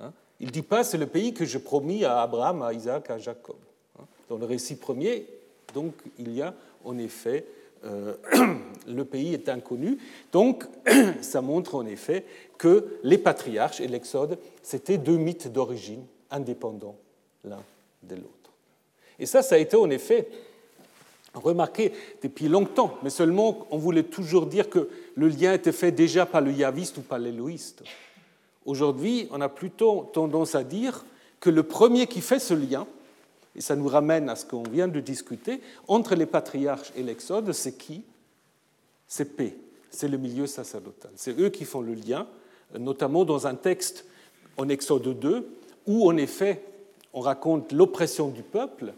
[0.00, 0.12] Hein.
[0.40, 3.18] Il ne dit pas c'est le pays que je promis à Abraham, à Isaac, à
[3.18, 3.56] Jacob.
[3.98, 4.04] Hein.
[4.28, 5.26] Dans le récit premier,
[5.74, 7.46] donc il y a en effet
[7.84, 8.14] euh,
[8.86, 9.98] le pays est inconnu.
[10.30, 10.64] Donc,
[11.20, 12.24] ça montre en effet
[12.58, 16.96] que les patriarches et l'Exode, c'était deux mythes d'origine indépendants
[17.44, 17.62] l'un
[18.02, 18.28] de l'autre.
[19.18, 20.28] Et ça, ça a été en effet
[21.34, 21.92] remarqué
[22.22, 26.40] depuis longtemps, mais seulement on voulait toujours dire que le lien était fait déjà par
[26.40, 27.82] le yaviste ou par l'éloïste.
[28.64, 31.04] Aujourd'hui, on a plutôt tendance à dire
[31.40, 32.86] que le premier qui fait ce lien,
[33.56, 37.52] et ça nous ramène à ce qu'on vient de discuter, entre les patriarches et l'Exode,
[37.52, 38.04] c'est qui?
[39.08, 39.58] C'est P,
[39.90, 41.10] c'est le milieu sacerdotal.
[41.16, 42.26] C'est eux qui font le lien,
[42.78, 44.06] notamment dans un texte
[44.56, 45.48] en Exode 2,
[45.86, 46.64] où en effet
[47.12, 48.94] on raconte l'oppression du peuple,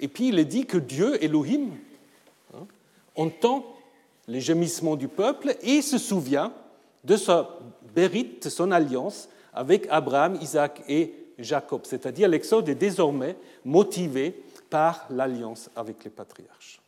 [0.00, 1.70] et puis il est dit que Dieu, Elohim,
[2.54, 2.66] hein,
[3.14, 3.64] entend
[4.28, 6.52] les gémissements du peuple et se souvient
[7.04, 7.58] de sa
[7.94, 15.70] bérite, son alliance avec Abraham, Isaac et Jacob, c'est-à-dire l'Exode est désormais motivé par l'alliance
[15.76, 16.80] avec les patriarches.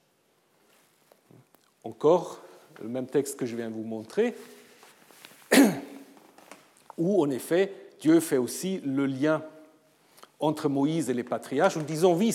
[1.84, 2.40] Encore
[2.82, 4.34] le même texte que je viens de vous montrer,
[6.98, 9.42] où en effet Dieu fait aussi le lien
[10.40, 12.34] entre Moïse et les patriarches en disant oui,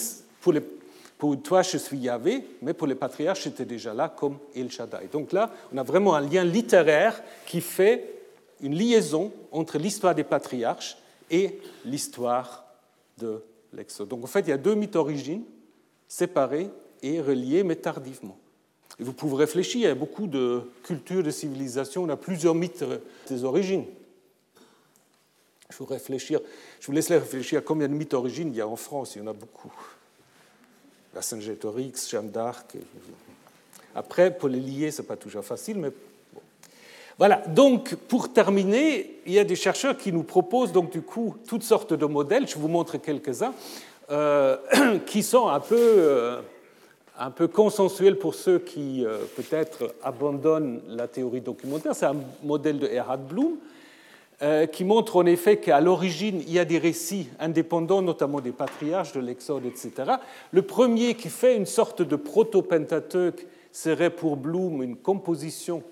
[1.18, 5.08] pour, toi je suis Yahvé, mais pour les patriarches j'étais déjà là comme El Shaddai.
[5.12, 8.14] Donc là, on a vraiment un lien littéraire qui fait
[8.62, 10.98] une liaison entre l'histoire des patriarches
[11.32, 12.66] et l'histoire
[13.18, 13.42] de
[13.74, 14.10] l'Exode.
[14.10, 15.44] Donc en fait, il y a deux mythes d'origine,
[16.08, 16.70] séparés
[17.02, 18.38] et reliés, mais tardivement.
[19.00, 22.54] Et vous pouvez réfléchir, il y a beaucoup de cultures, de civilisations, on a plusieurs
[22.54, 22.84] mythes
[23.28, 23.86] des origines.
[25.70, 26.40] Il faut réfléchir,
[26.80, 29.20] je vous laisse réfléchir à combien de mythes d'origine il y a en France, il
[29.20, 29.74] y en a beaucoup.
[31.14, 32.76] La Saint-Gétorix, Jeanne d'Arc.
[33.96, 35.92] Après, pour les lier, ce n'est pas toujours facile, mais
[37.20, 41.36] voilà, donc pour terminer, il y a des chercheurs qui nous proposent donc du coup
[41.48, 43.54] toutes sortes de modèles, je vous montre quelques-uns,
[44.10, 44.58] euh,
[45.06, 46.42] qui sont un peu, euh,
[47.20, 51.94] un peu consensuels pour ceux qui euh, peut-être abandonnent la théorie documentaire.
[51.94, 53.58] C'est un modèle de Erhard Bloom
[54.72, 59.14] qui montre en effet qu'à l'origine, il y a des récits indépendants, notamment des patriarches,
[59.14, 59.92] de l'Exode, etc.
[60.52, 65.84] Le premier qui fait une sorte de proto-pentateuque serait pour Bloom une composition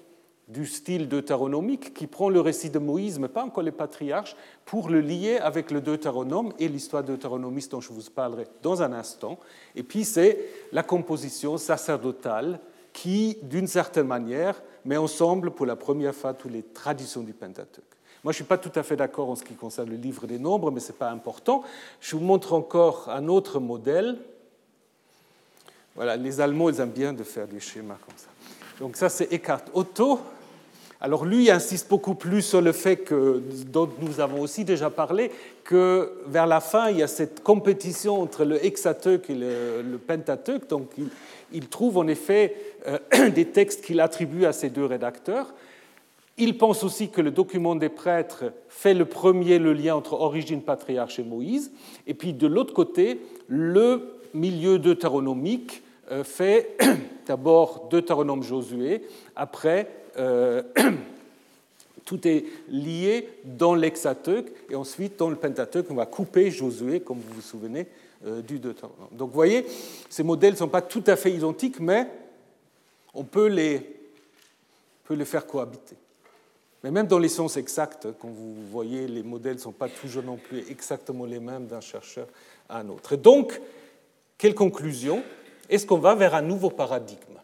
[0.51, 4.35] du style deutéronomique qui prend le récit de Moïse, mais pas encore les patriarches,
[4.65, 8.91] pour le lier avec le deutéronome et l'histoire deutéronomiste dont je vous parlerai dans un
[8.91, 9.39] instant.
[9.75, 10.39] Et puis c'est
[10.73, 12.59] la composition sacerdotale
[12.91, 17.85] qui, d'une certaine manière, met ensemble pour la première fois toutes les traditions du Pentateuque.
[18.23, 20.27] Moi, je ne suis pas tout à fait d'accord en ce qui concerne le livre
[20.27, 21.63] des nombres, mais ce n'est pas important.
[21.99, 24.17] Je vous montre encore un autre modèle.
[25.95, 28.27] Voilà, les Allemands, ils aiment bien de faire des schémas comme ça.
[28.79, 30.19] Donc ça, c'est Eckhart Otto,
[31.03, 35.31] alors lui insiste beaucoup plus sur le fait que, dont nous avons aussi déjà parlé,
[35.63, 40.69] que vers la fin, il y a cette compétition entre le hexateuque et le, pentateuque.
[40.69, 40.91] Donc
[41.51, 42.55] il, trouve en effet
[42.87, 45.55] euh, des textes qu'il attribue à ces deux rédacteurs.
[46.41, 50.63] Il pense aussi que le document des prêtres fait le premier le lien entre origine
[50.63, 51.71] patriarche et Moïse.
[52.07, 56.77] Et puis de l'autre côté, le milieu deutéronomique euh, fait
[57.27, 59.03] d'abord Deutéronome Josué,
[59.35, 60.63] après euh,
[62.05, 67.19] tout est lié dans l'Hexateuque et ensuite dans le Pentateuque, on va couper Josué, comme
[67.19, 67.85] vous vous souvenez,
[68.25, 69.09] euh, du Deutéronome.
[69.11, 69.67] Donc vous voyez,
[70.09, 72.07] ces modèles ne sont pas tout à fait identiques, mais
[73.13, 73.79] on peut les,
[75.03, 75.97] peut les faire cohabiter.
[76.83, 80.23] Mais même dans les sens exacts, quand vous voyez, les modèles ne sont pas toujours
[80.23, 82.27] non plus exactement les mêmes d'un chercheur
[82.67, 83.13] à un autre.
[83.13, 83.61] Et donc,
[84.37, 85.23] quelle conclusion?
[85.69, 87.37] Est-ce qu'on va vers un nouveau paradigme?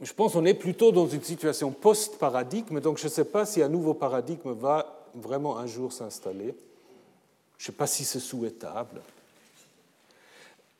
[0.00, 3.62] Je pense qu'on est plutôt dans une situation post-paradigme, donc je ne sais pas si
[3.62, 6.54] un nouveau paradigme va vraiment un jour s'installer.
[7.56, 9.00] Je ne sais pas si c'est souhaitable.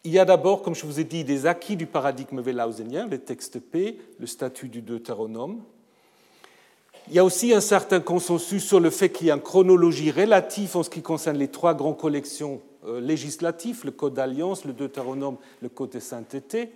[0.05, 3.19] Il y a d'abord, comme je vous ai dit, des acquis du paradigme wellhausenien, les
[3.19, 5.63] textes P, le statut du Deutéronome.
[7.11, 10.11] Il y a aussi un certain consensus sur le fait qu'il y a une chronologie
[10.11, 14.75] relative en ce qui concerne les trois grandes collections euh, législatives, le Code d'alliance, le
[14.75, 16.71] Deutéronome, le Code de sainteté.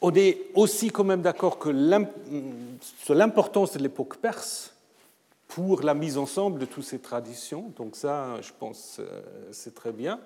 [0.00, 1.58] On est aussi quand même d'accord
[3.02, 4.72] sur l'importance de l'époque perse
[5.48, 7.72] pour la mise ensemble de toutes ces traditions.
[7.76, 10.20] Donc ça, je pense, euh, c'est très bien.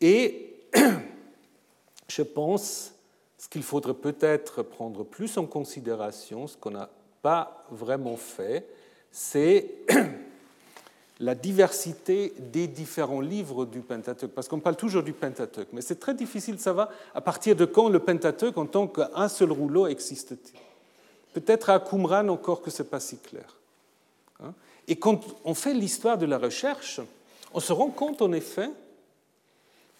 [0.00, 0.54] Et
[2.08, 2.94] je pense
[3.38, 6.90] ce qu'il faudrait peut-être prendre plus en considération, ce qu'on n'a
[7.22, 8.68] pas vraiment fait,
[9.12, 9.70] c'est
[11.20, 16.00] la diversité des différents livres du Pentateuque, parce qu'on parle toujours du Pentateuque, mais c'est
[16.00, 19.86] très difficile de savoir à partir de quand le Pentateuque en tant qu'un seul rouleau
[19.86, 20.60] existe-t-il?
[21.32, 23.56] Peut-être à Qumran encore que ce n'est pas si clair.
[24.42, 24.52] Hein.
[24.88, 27.00] Et quand on fait l'histoire de la recherche,
[27.54, 28.70] on se rend compte en effet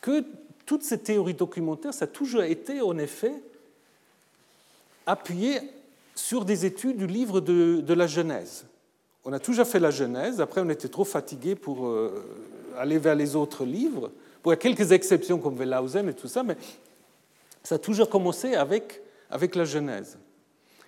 [0.00, 0.24] que
[0.68, 3.32] toute cette théorie documentaire, ça a toujours été en effet
[5.06, 5.60] appuyé
[6.14, 8.66] sur des études du livre de, la Genèse.
[9.24, 12.22] On a toujours fait la Genèse, après on était trop fatigué pour euh,
[12.76, 14.10] aller vers les autres livres.
[14.44, 16.58] il y a quelques exceptions comme Wellhausen et tout ça, mais
[17.62, 19.00] ça a toujours commencé avec,
[19.30, 20.18] avec la Genèse.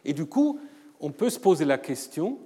[0.04, 0.60] Et du coup,
[1.00, 2.38] on peut se poser la question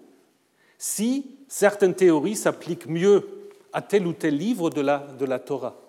[0.79, 3.27] si certaines théories s'appliquent mieux
[3.73, 5.81] à tel ou tel livre de la, de la Torah.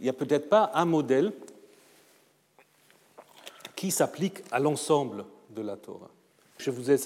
[0.00, 1.32] Il n'y a peut-être pas un modèle
[3.74, 6.10] qui s'applique à l'ensemble de la Torah.
[6.58, 6.96] Je vous ai,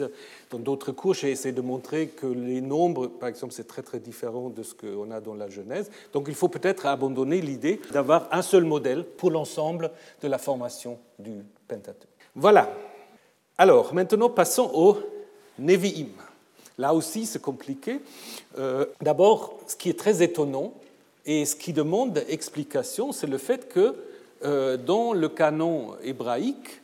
[0.50, 4.00] dans d'autres cours, j'ai essayé de montrer que les nombres, par exemple, c'est très très
[4.00, 5.90] différent de ce qu'on a dans la Genèse.
[6.12, 9.90] Donc il faut peut-être abandonner l'idée d'avoir un seul modèle pour l'ensemble
[10.22, 12.08] de la formation du Pentateuque.
[12.34, 12.70] Voilà.
[13.58, 14.96] Alors maintenant passons au
[15.58, 16.08] Nevi'im.
[16.78, 18.00] Là aussi, c'est compliqué.
[18.58, 20.72] Euh, d'abord, ce qui est très étonnant
[21.24, 23.96] et ce qui demande explication, c'est le fait que
[24.44, 26.80] euh, dans le canon hébraïque,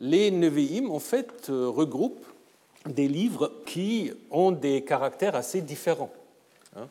[0.00, 2.26] les Nevi'im, en fait, euh, regroupent
[2.86, 6.12] des livres qui ont des caractères assez différents.
[6.76, 6.88] Hein.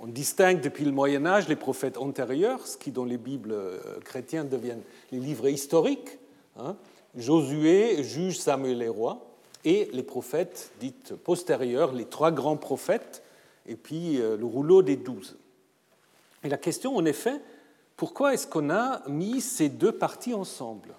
[0.00, 3.78] On distingue depuis le Moyen Âge les prophètes antérieurs, ce qui dans les Bibles euh,
[4.04, 6.18] chrétiennes deviennent les livres historiques,
[6.58, 6.76] hein.
[7.16, 9.24] Josué, Juge, Samuel et Roi,
[9.64, 13.22] et les prophètes dites postérieurs, les trois grands prophètes,
[13.66, 15.34] et puis le rouleau des douze.
[16.46, 17.40] Et la question, en effet,
[17.96, 20.94] pourquoi est-ce qu'on a mis ces deux parties ensemble?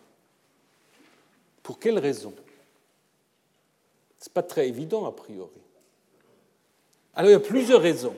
[1.64, 2.34] Pour quelle raison?
[4.20, 5.62] Ce n'est pas très évident a priori.
[7.16, 8.14] Alors il y a plusieurs raisons.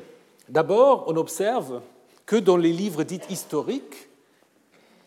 [0.47, 1.83] D'abord, on observe
[2.25, 4.09] que dans les livres dits historiques,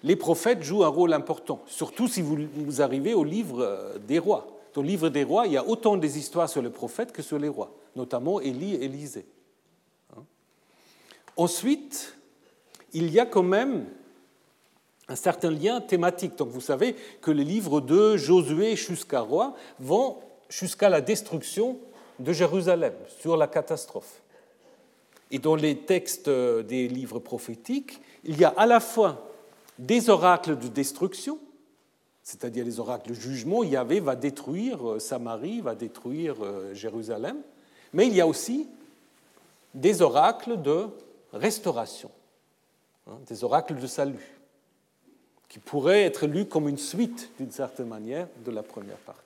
[0.04, 4.46] les prophètes jouent un rôle important, surtout si vous, arrivez au livre euh, des rois.
[4.74, 7.20] Dans le livre des rois, il y a autant des histoires sur les prophètes que
[7.22, 9.26] sur les rois, notamment Élie et Élisée.
[11.36, 12.16] Ensuite,
[12.92, 13.86] il y a quand même
[15.08, 16.36] un certain lien thématique.
[16.36, 20.16] Donc vous savez que les livres de Josué jusqu'à roi vont
[20.48, 21.78] jusqu'à la destruction
[22.18, 24.20] de Jérusalem, sur la catastrophe.
[25.30, 29.30] Et dans les textes des livres prophétiques, il y a à la fois
[29.78, 31.38] des oracles de destruction,
[32.22, 37.38] c'est-à-dire les oracles de jugement, Yahvé va détruire euh, Samarie, va détruire euh, Jérusalem,
[37.92, 38.68] mais il y a aussi
[39.74, 40.86] des oracles de
[41.32, 42.10] restauration,
[43.06, 44.38] hein, des oracles de salut,
[45.48, 49.20] qui pourraient être lus comme une suite, d'une certaine manière, de la première partie.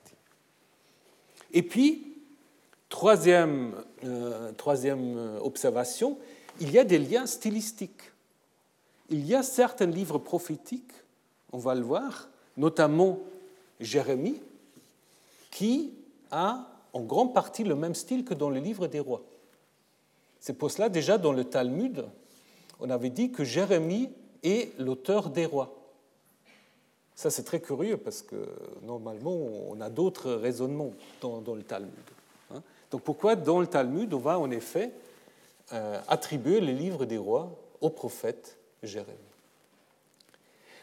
[1.53, 2.15] Et puis,
[2.89, 6.17] troisième, euh, troisième observation,
[6.59, 8.11] il y a des liens stylistiques
[9.09, 10.91] il y a certains livres prophétiques,
[11.51, 13.19] on va le voir, notamment
[13.79, 14.41] Jérémie,
[15.51, 15.93] qui
[16.31, 19.21] a en grande partie le même style que dans le livre des rois.
[20.39, 22.05] C'est pour cela, déjà dans le Talmud,
[22.79, 24.09] on avait dit que Jérémie
[24.43, 25.73] est l'auteur des rois.
[27.15, 28.35] Ça, c'est très curieux parce que
[28.83, 29.35] normalement,
[29.69, 31.91] on a d'autres raisonnements dans, le Talmud.
[32.53, 32.61] Hein.
[32.91, 34.91] Donc pourquoi dans le Talmud, on va en effet
[35.73, 37.49] euh, attribuer les livres des rois
[37.81, 39.17] aux prophètes Jérémie?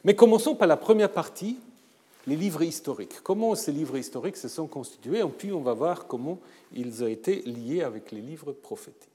[0.02, 1.56] Mais commençons par la première partie,
[2.26, 3.20] les livres historiques.
[3.22, 6.38] Comment ces livres historiques se sont constitués, et puis on va voir comment
[6.72, 9.13] ils ont été liés avec les livres prophétiques.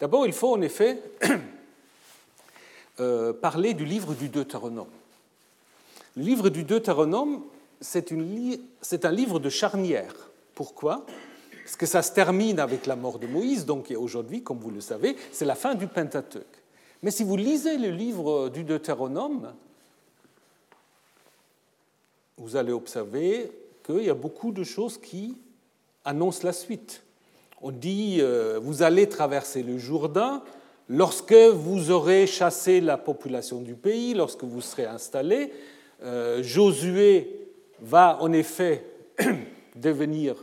[0.00, 1.02] D'abord, il faut en effet
[3.00, 4.88] euh, parler du livre du Deutéronome.
[6.16, 7.42] Le livre du Deutéronome,
[7.80, 10.14] c'est un livre de charnière.
[10.54, 11.04] Pourquoi?
[11.64, 14.80] Parce que ça se termine avec la mort de Moïse, donc aujourd'hui, comme vous le
[14.80, 16.46] savez, c'est la fin du Pentateuque.
[17.02, 19.54] Mais si vous lisez le livre du Deutéronome,
[22.38, 23.52] vous allez observer
[23.84, 25.36] qu'il y a beaucoup de choses qui
[26.04, 27.02] annoncent la suite.
[27.60, 30.42] On dit, euh, vous allez traverser le Jourdain
[30.88, 35.52] lorsque vous aurez chassé la population du pays, lorsque vous serez installé.
[36.02, 37.48] Euh, Josué
[37.80, 38.86] va en effet
[39.76, 40.36] devenir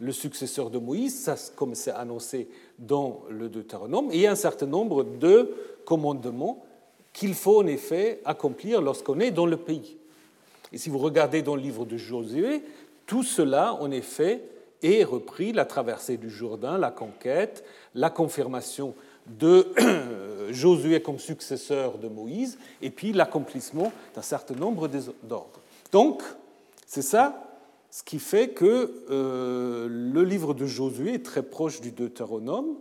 [0.00, 4.36] le successeur de Moïse, comme c'est annoncé dans le Deutéronome, et il y a un
[4.36, 5.54] certain nombre de
[5.84, 6.64] commandements
[7.12, 9.98] qu'il faut en effet accomplir lorsqu'on est dans le pays.
[10.72, 12.62] Et si vous regardez dans le livre de Josué,
[13.06, 14.42] tout cela, en effet,
[14.82, 17.64] est repris, la traversée du Jourdain, la conquête,
[17.94, 18.94] la confirmation
[19.26, 19.68] de
[20.52, 24.88] Josué comme successeur de Moïse, et puis l'accomplissement d'un certain nombre
[25.22, 25.60] d'ordres.
[25.92, 26.22] Donc,
[26.86, 27.48] c'est ça
[27.90, 32.76] ce qui fait que euh, le livre de Josué est très proche du Deutéronome,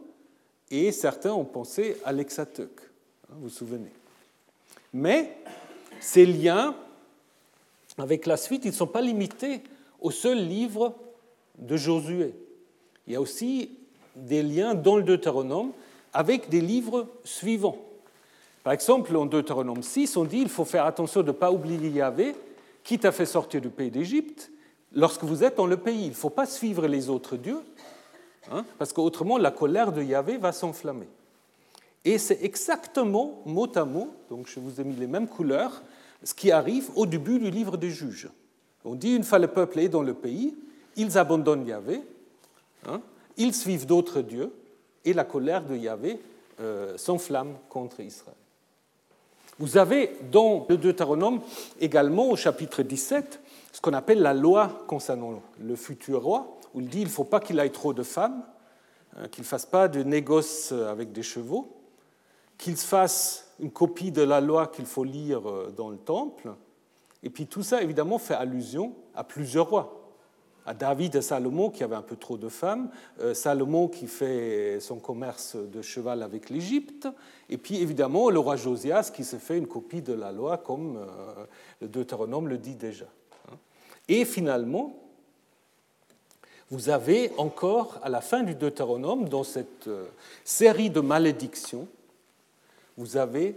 [0.71, 2.81] et certains ont pensé à l'Hexateuque.
[3.29, 3.91] Hein, vous vous souvenez.
[4.93, 5.37] Mais
[5.99, 6.75] ces liens
[7.97, 9.61] avec la suite, ils ne sont pas limités
[9.99, 10.95] au seul livre
[11.57, 12.33] de Josué.
[13.07, 13.71] Il y a aussi
[14.15, 15.71] des liens dans le Deutéronome
[16.13, 17.77] avec des livres suivants.
[18.63, 21.89] Par exemple, en Deutéronome 6, on dit qu'il faut faire attention de ne pas oublier
[21.89, 22.35] Yahvé,
[22.83, 24.51] qui t'a fait sortir du pays d'Égypte,
[24.93, 26.03] lorsque vous êtes dans le pays.
[26.03, 27.61] Il ne faut pas suivre les autres dieux,
[28.51, 31.07] hein, parce qu'autrement la colère de Yahvé va s'enflammer.
[32.03, 35.81] Et c'est exactement mot à mot, donc je vous ai mis les mêmes couleurs,
[36.23, 38.29] ce qui arrive au début du livre des juges.
[38.83, 40.55] On dit une fois le peuple est dans le pays,
[40.95, 42.01] ils abandonnent Yahvé,
[42.87, 43.01] hein,
[43.37, 44.53] ils suivent d'autres dieux,
[45.05, 46.19] et la colère de Yahvé
[46.59, 48.35] euh, s'enflamme contre Israël.
[49.59, 51.41] Vous avez dans le Deutéronome
[51.79, 56.87] également au chapitre 17 ce qu'on appelle la loi concernant le futur roi, où il
[56.87, 58.43] dit qu'il ne faut pas qu'il ait trop de femmes,
[59.17, 61.77] hein, qu'il ne fasse pas de négoce avec des chevaux,
[62.57, 66.51] qu'il fasse une copie de la loi qu'il faut lire euh, dans le temple.
[67.23, 70.00] Et puis tout ça, évidemment, fait allusion à plusieurs rois.
[70.65, 74.79] À David et Salomon qui avaient un peu trop de femmes, euh, Salomon qui fait
[74.79, 77.07] son commerce de cheval avec l'Égypte,
[77.49, 80.97] et puis évidemment le roi Josias qui se fait une copie de la loi comme
[80.97, 81.45] euh,
[81.81, 83.05] le Deutéronome le dit déjà.
[84.07, 84.95] Et finalement,
[86.69, 89.89] vous avez encore à la fin du Deutéronome, dans cette
[90.43, 91.87] série de malédictions,
[92.97, 93.55] vous avez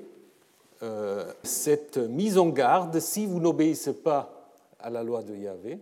[0.83, 5.79] euh, cette mise en garde, si vous n'obéissez pas à la loi de Yahvé,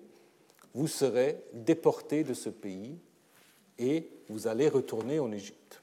[0.75, 2.97] vous serez déporté de ce pays
[3.79, 5.83] et vous allez retourner en Égypte.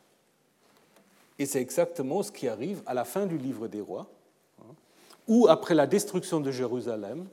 [1.38, 4.08] Et c'est exactement ce qui arrive à la fin du livre des rois,
[4.62, 4.74] hein,
[5.28, 7.28] où après la destruction de Jérusalem,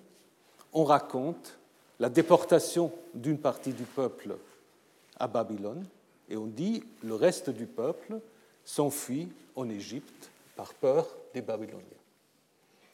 [0.73, 1.59] on raconte
[1.99, 4.37] la déportation d'une partie du peuple
[5.19, 5.87] à Babylone,
[6.29, 8.21] et on dit le reste du peuple
[8.65, 11.83] s'enfuit en Égypte par peur des Babyloniens.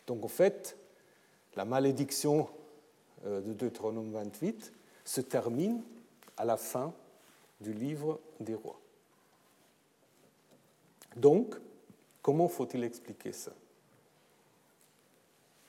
[0.07, 0.77] Donc en fait,
[1.57, 2.49] la malédiction
[3.25, 4.73] de Deutéronome 28
[5.05, 5.83] se termine
[6.37, 6.93] à la fin
[7.61, 8.81] du livre des rois.
[11.17, 11.55] Donc,
[12.23, 13.53] comment faut-il expliquer ça?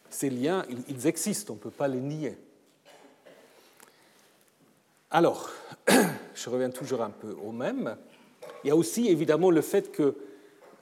[0.09, 2.37] Ces liens, ils existent, on ne peut pas les nier.
[5.13, 5.51] Alors,
[6.35, 7.97] je reviens toujours un peu au même.
[8.63, 10.15] Il y a aussi évidemment le fait que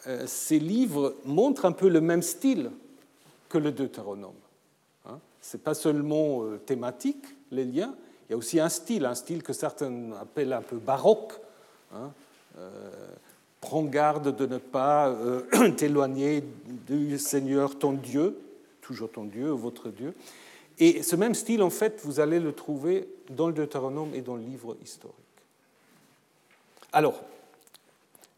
[0.07, 2.71] euh, ces livres montrent un peu le même style
[3.49, 4.35] que le Deutéronome.
[5.41, 7.95] Ce n'est pas seulement euh, thématique, les liens,
[8.29, 11.33] il y a aussi un style, un style que certains appellent un peu baroque.
[11.93, 12.11] Hein.
[12.57, 12.89] Euh,
[13.59, 15.13] prends garde de ne pas
[15.77, 16.43] t'éloigner
[16.87, 18.37] du Seigneur ton Dieu,
[18.81, 20.13] toujours ton Dieu, votre Dieu.
[20.79, 24.35] Et ce même style, en fait, vous allez le trouver dans le Deutéronome et dans
[24.35, 25.15] le livre historique.
[26.91, 27.21] Alors,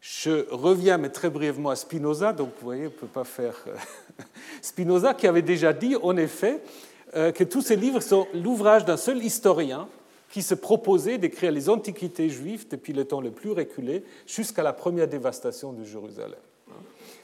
[0.00, 2.34] je reviens, mais très brièvement, à Spinoza.
[2.34, 3.56] Donc, vous voyez, on ne peut pas faire.
[3.66, 3.74] Euh,
[4.62, 8.96] Spinoza qui avait déjà dit, en effet, euh, que tous ces livres sont l'ouvrage d'un
[8.96, 9.88] seul historien
[10.30, 14.72] qui se proposait d'écrire les antiquités juives depuis le temps le plus reculé jusqu'à la
[14.72, 16.40] première dévastation de Jérusalem.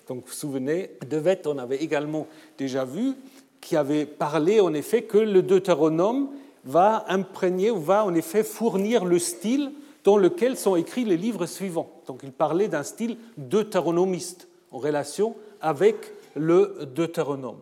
[0.07, 2.27] Donc, vous vous souvenez, De on avait également
[2.59, 3.15] déjà vu,
[3.61, 6.31] qui avait parlé en effet que le Deutéronome
[6.65, 9.73] va imprégner ou va en effet fournir le style
[10.05, 11.91] dans lequel sont écrits les livres suivants.
[12.07, 15.97] Donc il parlait d'un style deutéronomiste en relation avec
[16.35, 17.59] le Deutéronome.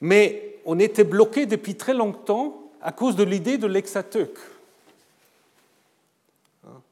[0.00, 4.38] Mais on était bloqué depuis très longtemps à cause de l'idée de l'exateuque.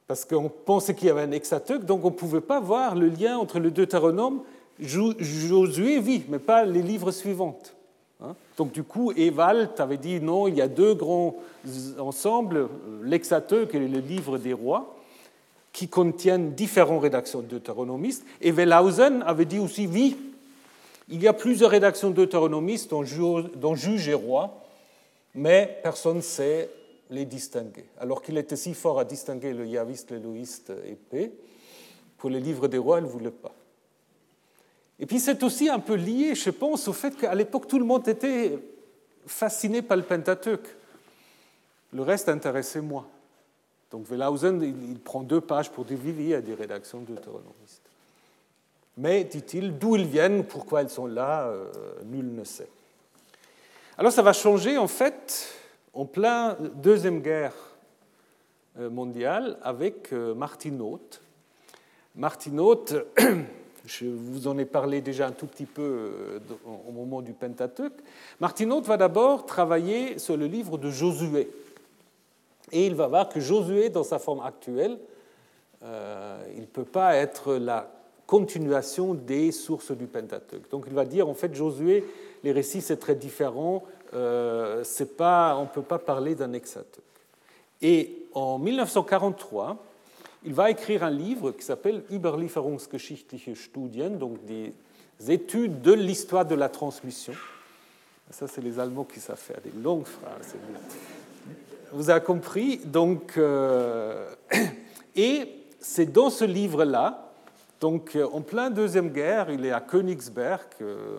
[0.06, 3.08] Parce qu'on pensait qu'il y avait un exateuque, donc on ne pouvait pas voir le
[3.08, 4.40] lien entre le Deutéronome,
[4.80, 7.58] Josué, oui, mais pas les livres suivants.
[8.22, 8.34] Hein?
[8.56, 11.36] Donc du coup, Ewald avait dit non, il y a deux grands
[11.98, 12.70] ensembles,
[13.02, 14.96] l'Exateuque et le Livre des rois,
[15.74, 18.24] qui contiennent différentes rédactions deutéronomistes.
[18.40, 20.16] Et Wellhausen avait dit aussi oui,
[21.08, 24.62] il y a plusieurs rédactions deutéronomistes dont juge et roi,
[25.34, 26.70] mais personne ne sait
[27.10, 27.84] les distinguer.
[27.98, 31.32] Alors qu'il était si fort à distinguer le yaviste, le louiste et P,
[32.18, 33.52] pour les livres des rois, il ne voulait pas.
[34.98, 37.84] Et puis c'est aussi un peu lié, je pense, au fait qu'à l'époque, tout le
[37.84, 38.58] monde était
[39.26, 40.66] fasciné par le Pentateuque.
[41.92, 43.06] Le reste intéressait moins.
[43.90, 47.85] Donc Wellhausen, il prend deux pages pour oui, à des rédactions deutéronomistes.
[48.96, 51.70] Mais, dit-il, d'où ils viennent, pourquoi elles sont là, euh,
[52.04, 52.68] nul ne sait.
[53.98, 55.52] Alors ça va changer, en fait,
[55.92, 57.54] en plein Deuxième Guerre
[58.78, 61.20] euh, mondiale avec euh, Martin Haute.
[62.14, 62.94] Martin Haute
[63.84, 68.00] Je vous en ai parlé déjà un tout petit peu au moment du Pentateuque.
[68.40, 71.48] Martin va d'abord travailler sur le livre de Josué.
[72.72, 74.98] Et il va voir que Josué, dans sa forme actuelle,
[75.82, 77.95] il ne peut pas être la
[78.26, 80.68] continuation des sources du Pentateuque.
[80.70, 82.04] Donc il va dire, en fait, Josué,
[82.42, 84.84] les récits, c'est très différent, euh,
[85.16, 87.02] pas, on ne peut pas parler d'un hexateuque.
[87.82, 89.76] Et en 1943,
[90.44, 94.72] il va écrire un livre qui s'appelle Überlieferungsgeschichtliche Studien, donc des
[95.28, 97.32] études de l'histoire de la transmission.
[98.30, 100.54] Ça, c'est les Allemands qui savent faire des longues phrases.
[101.92, 102.78] Vous avez compris?
[102.78, 104.28] Donc, euh,
[105.16, 105.48] et
[105.80, 107.25] c'est dans ce livre-là,
[107.80, 111.18] donc en plein deuxième guerre, il est à Königsberg, euh,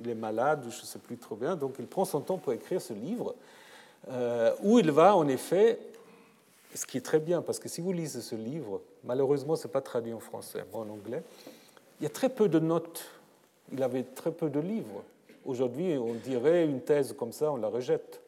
[0.00, 2.52] il est malade, je ne sais plus trop bien, donc il prend son temps pour
[2.52, 3.34] écrire ce livre,
[4.10, 5.78] euh, où il va en effet
[6.74, 9.72] ce qui est très bien, parce que si vous lisez ce livre, malheureusement, ce n'est
[9.72, 11.22] pas traduit en français, en anglais,
[12.00, 13.04] il y a très peu de notes.
[13.72, 15.04] Il avait très peu de livres.
[15.46, 18.20] Aujourd'hui, on dirait une thèse comme ça, on la rejette,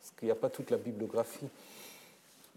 [0.00, 1.48] parce qu'il n'y a pas toute la bibliographie.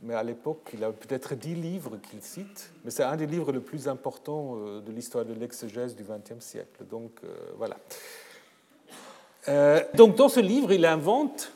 [0.04, 3.54] Mais à l'époque, il a peut-être dix livres qu'il cite, mais c'est un des livres
[3.54, 6.84] les plus importants euh, de l'histoire de l'exégèse du XXe siècle.
[6.92, 7.78] Donc, euh, voilà.
[9.48, 11.54] Euh, donc, dans ce livre, il invente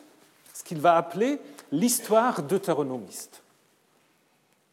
[0.54, 1.40] ce qu'il va appeler
[1.74, 3.42] l'histoire deutéronomiste.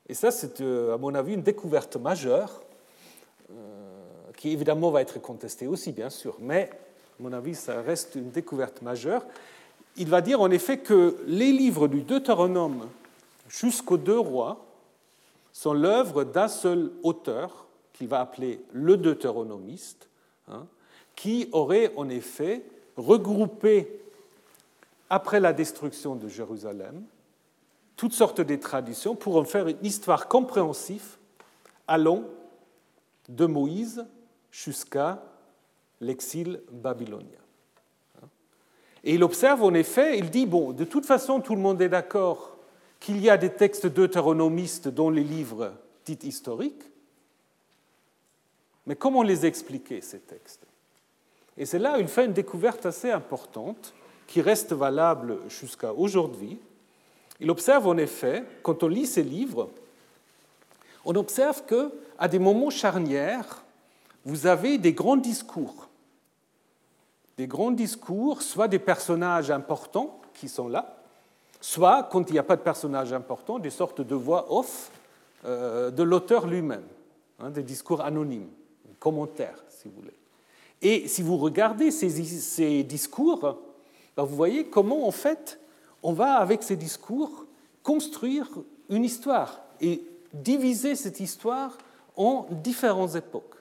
[0.08, 2.62] Et ça, c'est à mon avis une découverte majeure,
[4.36, 6.70] qui évidemment va être contestée aussi, bien sûr, mais
[7.18, 9.24] à mon avis, ça reste une découverte majeure.
[9.96, 12.86] Il va dire en effet que les livres du Deutéronome
[13.48, 14.66] jusqu'aux deux rois
[15.52, 20.08] sont l'œuvre d'un seul auteur, qu'il va appeler le deutéronomiste,
[20.48, 20.66] hein,
[21.14, 22.64] qui aurait en effet
[22.96, 24.00] regroupé,
[25.10, 27.04] après la destruction de Jérusalem,
[27.96, 31.18] toutes sortes de traditions pour en faire une histoire compréhensive
[31.86, 32.24] allant
[33.28, 34.04] de Moïse
[34.50, 35.22] jusqu'à
[36.00, 37.28] l'exil babylonien.
[39.04, 41.90] Et il observe en effet, il dit, bon, de toute façon, tout le monde est
[41.90, 42.53] d'accord
[43.00, 45.72] qu'il y a des textes deutéronomistes dans les livres
[46.04, 46.82] dits historiques,
[48.86, 50.66] mais comment les expliquer, ces textes?
[51.56, 53.94] Et c'est là qu'il fait une découverte assez importante
[54.26, 56.58] qui reste valable jusqu'à aujourd'hui.
[57.40, 59.70] Il observe en effet, quand on lit ses livres,
[61.04, 63.62] on observe qu'à des moments charnières,
[64.24, 65.88] vous avez des grands discours.
[67.36, 70.93] Des grands discours, soit des personnages importants qui sont là,
[71.64, 74.90] soit, quand il n'y a pas de personnages importants, des sortes de voix off
[75.46, 76.84] euh, de l'auteur lui-même,
[77.40, 78.50] hein, des discours anonymes,
[79.00, 80.12] commentaires, si vous voulez.
[80.82, 83.56] Et si vous regardez ces, discours,
[84.14, 85.58] ben, vous voyez comment, en fait,
[86.02, 87.46] on va, avec ces discours,
[87.82, 88.46] construire
[88.90, 90.02] une histoire et
[90.34, 91.78] diviser cette histoire
[92.14, 93.56] en différentes époques.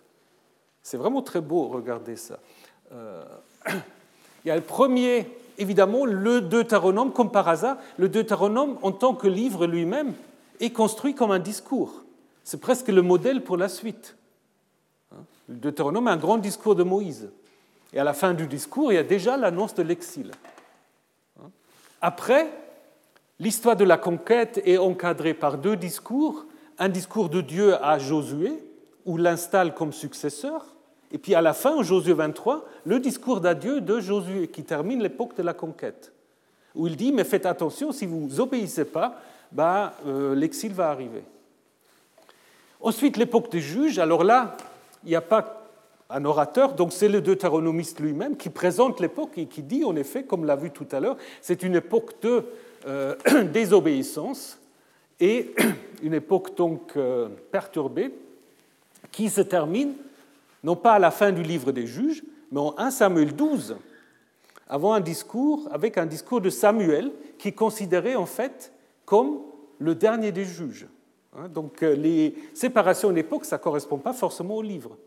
[0.82, 2.38] C'est vraiment très beau, regarder ça.
[2.92, 3.24] Euh,
[4.44, 5.26] il y a le premier,
[5.58, 7.78] évidemment, le Deutéronome, comme par hasard.
[7.98, 10.14] Le Deutéronome, en tant que livre lui-même,
[10.60, 12.04] est construit comme un discours.
[12.44, 14.16] C'est presque le modèle pour la suite.
[15.48, 17.30] Le Deutéronome est un grand discours de Moïse.
[17.94, 20.32] Et à la fin du discours, il y a déjà l'annonce de l'exil.
[22.02, 22.50] Après,
[23.40, 26.46] l'histoire de la conquête est encadrée par deux discours.
[26.80, 28.52] Un discours de Dieu à Josué,
[29.06, 30.73] où l'installe comme successeur,
[31.14, 35.02] et puis à la fin, en Josué 23, le discours d'adieu de Josué, qui termine
[35.02, 36.12] l'époque de la conquête,
[36.74, 41.24] où il dit, mais faites attention, si vous n'obéissez pas, bah, euh, l'exil va arriver.
[42.82, 44.58] Ensuite, l'époque des juges, alors là,
[45.04, 45.70] il n'y a pas
[46.10, 50.24] un orateur, donc c'est le deutéronomiste lui-même qui présente l'époque et qui dit, en effet,
[50.24, 52.44] comme l'a vu tout à l'heure, c'est une époque de
[52.88, 53.16] euh,
[53.54, 54.58] désobéissance
[55.20, 55.54] et
[56.02, 58.12] une époque donc euh, perturbée
[59.12, 59.94] qui se termine
[60.64, 63.76] non pas à la fin du livre des juges, mais en 1 Samuel 12,
[64.68, 68.72] avant un discours, avec un discours de Samuel, qui est considéré en fait
[69.06, 69.40] comme
[69.80, 70.88] le dernier des juges.
[71.38, 74.98] Hein, donc euh, les séparations d'époque, ça ne correspond pas forcément au livre.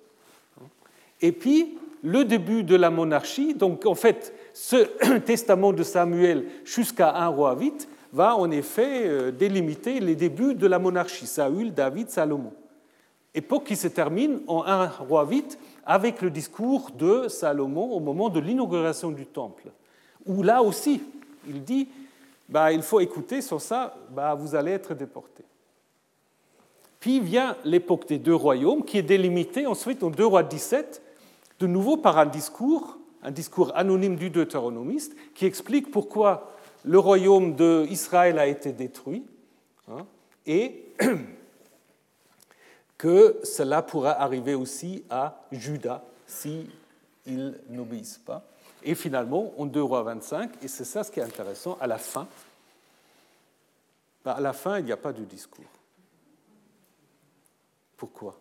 [1.23, 7.17] Et puis, le début de la monarchie, donc en fait, ce testament de Samuel jusqu'à
[7.17, 12.11] un roi vite va en effet euh, délimiter les débuts de la monarchie, Saül, David,
[12.11, 12.53] Salomon
[13.37, 18.29] époque qui se termine en un roi vite avec le discours de Salomon au moment
[18.29, 19.69] de l'inauguration du temple,
[20.25, 21.03] où là aussi,
[21.47, 21.89] il dit,
[22.49, 25.45] bah, il faut écouter, sans ça, bah, vous allez être déportés.
[26.99, 31.03] Puis vient l'époque des deux royaumes, qui est délimitée ensuite en deux rois 17,
[31.61, 36.53] de nouveau par un discours, un discours anonyme du deutéronomiste, qui explique pourquoi
[36.85, 39.25] le royaume d'Israël a été détruit,
[39.89, 40.07] hein,
[40.47, 40.87] et
[42.99, 46.69] que cela pourra arriver aussi à Judas s'il
[47.27, 48.45] si n'obéissent pas.
[48.83, 51.99] Et finalement, en 2 rois 25, et c'est ça ce qui est intéressant, à la
[51.99, 52.27] fin,
[54.25, 55.65] bah, à la fin, il n'y a pas de discours.
[57.97, 58.37] Pourquoi?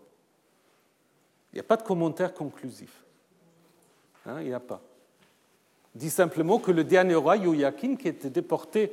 [1.52, 3.04] Il n'y a pas de commentaire conclusif.
[4.26, 4.82] Hein, il n'y a pas.
[5.96, 8.92] Il dit simplement que le dernier roi, Joachim, qui était déporté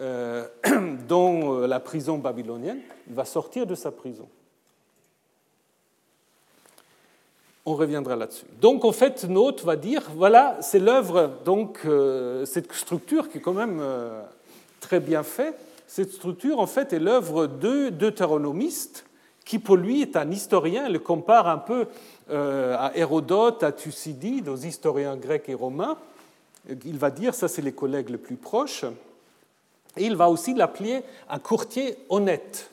[0.00, 0.48] euh,
[1.08, 4.28] dans euh, la prison babylonienne, va sortir de sa prison.
[7.66, 8.46] On reviendra là-dessus.
[8.60, 13.40] Donc, en fait, Note va dire voilà, c'est l'œuvre, donc, euh, cette structure qui est
[13.40, 14.22] quand même euh,
[14.80, 15.58] très bien faite.
[15.86, 19.04] Cette structure, en fait, est l'œuvre de deutéronomistes
[19.44, 20.86] qui, pour lui, est un historien.
[20.86, 21.86] Il le compare un peu
[22.30, 25.98] euh, à Hérodote, à Thucydide, aux historiens grecs et romains.
[26.84, 28.84] Il va dire ça, c'est les collègues les plus proches.
[29.96, 32.70] Et il va aussi l'appeler un courtier honnête.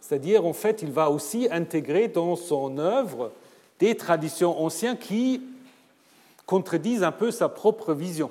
[0.00, 3.32] C'est-à-dire, en fait, il va aussi intégrer dans son œuvre
[3.78, 5.42] des traditions anciennes qui
[6.46, 8.30] contredisent un peu sa propre vision.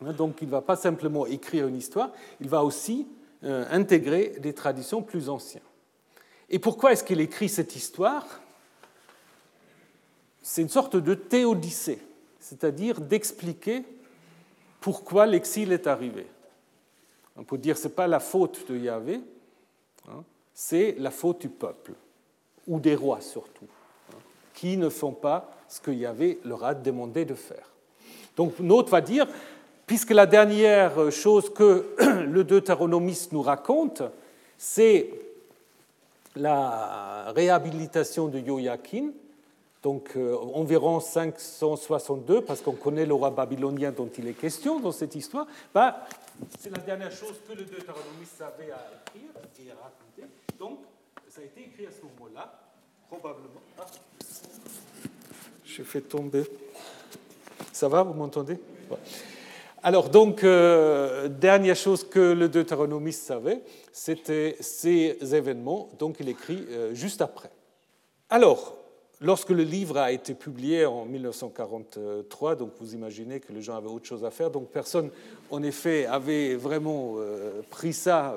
[0.00, 2.10] Donc il ne va pas simplement écrire une histoire,
[2.40, 3.06] il va aussi
[3.44, 5.62] euh, intégrer des traditions plus anciennes.
[6.48, 8.24] Et pourquoi est-ce qu'il écrit cette histoire?
[10.42, 11.98] C'est une sorte de théodicée,
[12.38, 13.84] c'est-à-dire d'expliquer
[14.80, 16.26] pourquoi l'exil est arrivé.
[17.36, 19.20] On peut dire que ce n'est pas la faute de Yahvé,
[20.08, 20.22] hein,
[20.54, 21.92] c'est la faute du peuple,
[22.66, 23.66] ou des rois surtout
[24.56, 27.70] qui ne font pas ce que Yahvé leur a demandé de faire.
[28.36, 29.26] Donc Note va dire,
[29.86, 31.94] puisque la dernière chose que
[32.26, 34.02] le deutéronomiste nous raconte,
[34.58, 35.10] c'est
[36.34, 39.12] la réhabilitation de Joachim,
[39.82, 44.92] donc euh, environ 562, parce qu'on connaît le roi babylonien dont il est question dans
[44.92, 46.06] cette histoire, bah,
[46.58, 49.30] c'est la dernière chose que le deutéronomiste savait à écrire
[49.60, 50.34] et à raconter.
[50.58, 50.80] Donc,
[51.28, 52.52] ça a été écrit à ce moment-là,
[53.08, 53.60] probablement.
[53.78, 53.84] Ah.
[55.66, 56.44] Je fais tomber.
[57.72, 58.58] Ça va, vous m'entendez?
[59.82, 63.60] Alors, donc, euh, dernière chose que le deutéronomiste savait,
[63.92, 67.50] c'était ces événements, donc il écrit euh, juste après.
[68.30, 68.76] Alors,
[69.20, 73.88] lorsque le livre a été publié en 1943, donc vous imaginez que les gens avaient
[73.88, 75.10] autre chose à faire, donc personne,
[75.50, 78.36] en effet, avait vraiment euh, pris ça,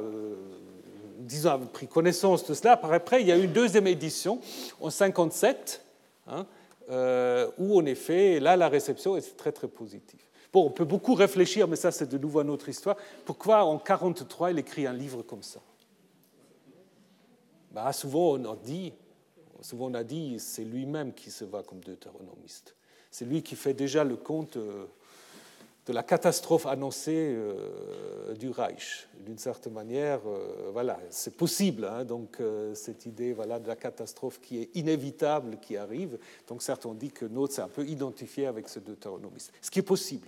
[1.19, 2.80] disons, avait pris connaissance de cela.
[2.82, 4.39] Après, il y a eu une deuxième édition
[4.82, 5.86] en 57,
[6.27, 6.43] hein, euh,
[6.89, 10.19] où en effet, là, la réception est très très positive.
[10.51, 12.97] Bon, on peut beaucoup réfléchir, mais ça, c'est de nouveau une autre histoire.
[13.25, 15.59] Pourquoi en 43 il écrit un livre comme ça?
[17.71, 18.93] Bah, Souvent, on a dit,
[19.61, 22.75] souvent on a dit, c'est lui-même qui se voit comme deutéronomiste.
[23.11, 24.85] C'est lui qui fait déjà le compte euh,
[25.89, 29.07] de la catastrophe annoncée euh, du Reich.
[29.25, 31.83] D'une certaine manière, euh, voilà, c'est possible.
[31.83, 32.37] Hein, donc
[32.75, 36.19] cette idée, voilà, de la catastrophe qui est inévitable, qui arrive.
[36.47, 39.79] Donc certains ont dit que Note s'est un peu identifié avec ce deutéronomiste, ce qui
[39.79, 40.27] est possible.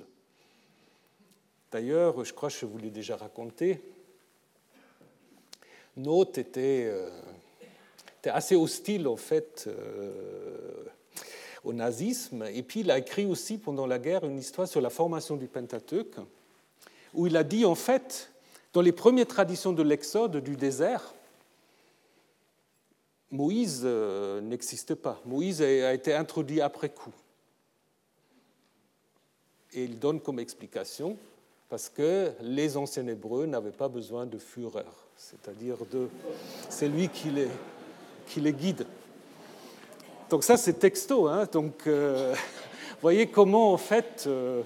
[1.72, 3.82] D'ailleurs, je crois que je vous l'ai déjà raconté.
[5.96, 6.92] Note était
[8.30, 10.86] assez hostile en fait euh,
[11.64, 12.44] au nazisme.
[12.54, 15.48] Et puis il a écrit aussi pendant la guerre une histoire sur la formation du
[15.48, 16.16] Pentateuque,
[17.14, 18.32] où il a dit en fait,
[18.74, 21.14] dans les premières traditions de l'Exode du désert,
[23.30, 25.22] Moïse euh, n'existe pas.
[25.26, 27.14] Moïse a été introduit après coup.
[29.74, 31.18] Et il donne comme explication
[31.70, 34.84] parce que les anciens Hébreux n'avaient pas besoin de Führer,
[35.16, 36.10] c'est-à-dire de
[36.70, 37.48] c'est lui qui les
[38.28, 38.86] qui les guide.
[40.32, 41.28] Donc ça, c'est texto.
[41.28, 41.46] Hein.
[41.52, 42.34] Donc, euh,
[43.02, 44.62] voyez comment, en fait, euh,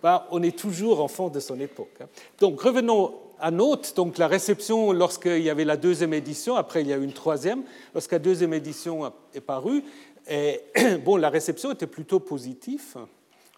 [0.00, 1.96] bah, on est toujours enfant de son époque.
[2.00, 2.06] Hein.
[2.38, 3.94] Donc, revenons à Note.
[3.96, 7.12] Donc, la réception, lorsqu'il y avait la deuxième édition, après il y a eu une
[7.12, 9.82] troisième, lorsque la deuxième édition est parue,
[11.04, 12.96] bon, la réception était plutôt positive.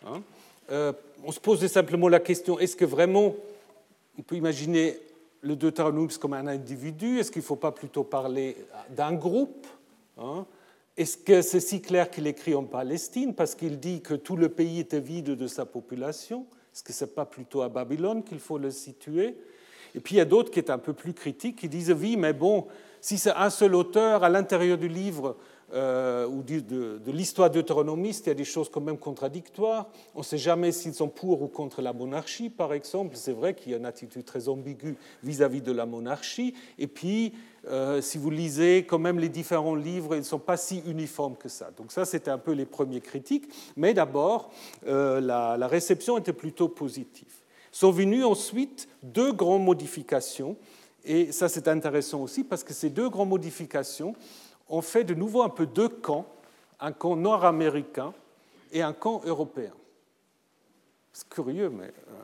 [0.06, 0.22] Hein.
[0.72, 3.34] Euh, on se posait simplement la question, est-ce que vraiment,
[4.18, 4.98] on peut imaginer
[5.42, 7.20] le Deutéronome comme un individu?
[7.20, 8.56] Est-ce qu'il ne faut pas plutôt parler
[8.90, 9.66] d'un groupe
[10.18, 10.46] hein?
[10.96, 14.48] Est-ce que c'est si clair qu'il écrit en Palestine parce qu'il dit que tout le
[14.48, 16.46] pays était vide de sa population?
[16.72, 19.36] Est-ce que ce n'est pas plutôt à Babylone qu'il faut le situer?
[19.94, 22.16] Et puis il y a d'autres qui sont un peu plus critiques, qui disent oui,
[22.16, 22.66] mais bon,
[23.00, 25.36] si c'est un seul auteur à l'intérieur du livre,
[25.74, 29.88] euh, ou de, de, l'histoire deutéronomiste, il y a des choses quand même contradictoires.
[30.14, 33.16] On ne sait jamais s'ils sont pour ou contre la monarchie, par exemple.
[33.16, 36.54] C'est vrai qu'il y a une attitude très ambiguë vis-à-vis de la monarchie.
[36.78, 37.32] Et puis,
[37.66, 41.34] euh, si vous lisez quand même les différents livres, ils ne sont pas si uniformes
[41.36, 41.70] que ça.
[41.76, 43.48] Donc ça, c'était un peu les premiers critiques.
[43.76, 44.52] Mais d'abord,
[44.86, 47.32] euh, la, la réception était plutôt positive.
[47.72, 50.56] Sont venues ensuite deux grandes modifications.
[51.04, 54.14] Et ça, c'est intéressant aussi parce que ces deux grandes modifications
[54.68, 56.26] on fait de nouveau un peu deux camps,
[56.80, 58.12] un camp nord-américain
[58.72, 59.72] et un camp européen.
[61.12, 61.86] C'est curieux, mais.
[61.86, 62.22] Euh.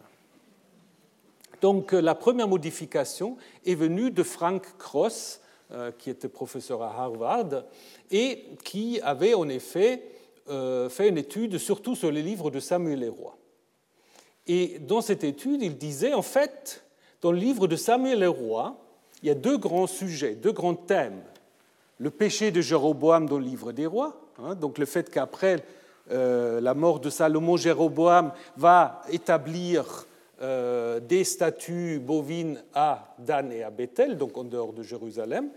[1.61, 5.41] Donc la première modification est venue de Frank Cross,
[5.71, 7.63] euh, qui était professeur à Harvard,
[8.11, 10.03] et qui avait en effet
[10.49, 13.39] euh, fait une étude surtout sur les livres de Samuel Roi.
[14.49, 16.85] Et dans cette étude, il disait, en fait,
[17.21, 18.77] dans le livre de Samuel Roi,
[19.23, 21.23] il y a deux grands sujets, deux grands thèmes
[22.03, 25.65] le péché de Jéroboam dans le livre des rois, hein, donc le fait qu'après
[26.11, 30.09] euh, la mort de Salomon, Jéroboam va établir
[30.43, 35.51] euh, des statues bovines à Dan et à Bethel, donc en dehors de Jérusalem,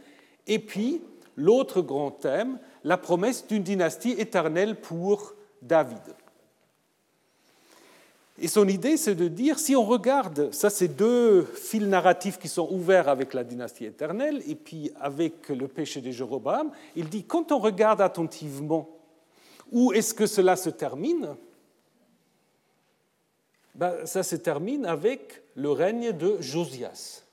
[0.46, 1.02] et puis
[1.36, 5.34] l'autre grand thème, la promesse d'une dynastie éternelle pour
[5.64, 5.98] David.
[8.38, 12.50] Et son idée, c'est de dire, si on regarde, ça c'est deux fils narratifs qui
[12.50, 17.24] sont ouverts avec la dynastie éternelle et puis avec le péché de Jéroboam, il dit,
[17.24, 18.90] quand on regarde attentivement
[19.72, 21.36] où est-ce que cela se termine,
[23.74, 27.24] ben, ça se termine avec le règne de Josias.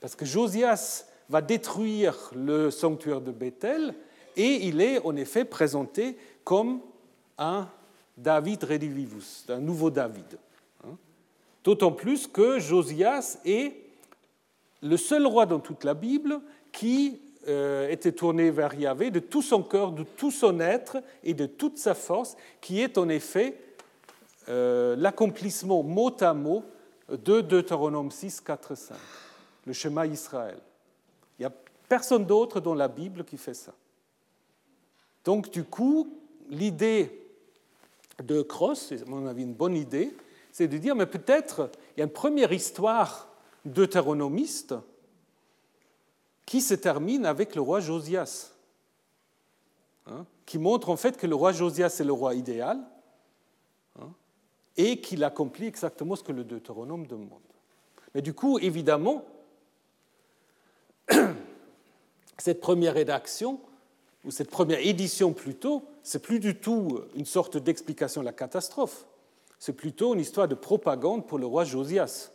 [0.00, 3.94] Parce que Josias va détruire le sanctuaire de Bethel
[4.36, 6.80] et il est en effet présenté comme
[7.38, 7.68] un
[8.16, 10.38] David redivivus, un nouveau David.
[10.84, 10.96] Hein.
[11.64, 13.76] D'autant plus que Josias est
[14.82, 16.40] le seul roi dans toute la Bible
[16.72, 21.34] qui euh, était tourné vers Yahvé de tout son cœur, de tout son être et
[21.34, 23.58] de toute sa force, qui est en effet
[24.48, 26.64] euh, l'accomplissement mot à mot
[27.08, 28.96] de Deutéronome 6, 4, 5,
[29.66, 30.58] le schéma Israël.
[31.38, 31.52] Il n'y a
[31.88, 33.72] personne d'autre dans la Bible qui fait ça.
[35.24, 36.12] Donc du coup,
[36.48, 37.21] l'idée
[38.22, 40.14] de Cross, c'est à mon avis une bonne idée,
[40.50, 43.28] c'est de dire, mais peut-être il y a une première histoire
[43.64, 44.74] deutéronomiste
[46.46, 48.52] qui se termine avec le roi Josias,
[50.06, 52.78] hein, qui montre en fait que le roi Josias est le roi idéal
[53.98, 54.10] hein,
[54.76, 57.40] et qu'il accomplit exactement ce que le Deutéronome demande.
[58.14, 59.24] Mais du coup, évidemment,
[62.38, 63.60] cette première rédaction
[64.24, 69.06] ou cette première édition plutôt, c'est plus du tout une sorte d'explication de la catastrophe.
[69.58, 72.30] C'est plutôt une histoire de propagande pour le roi Josias,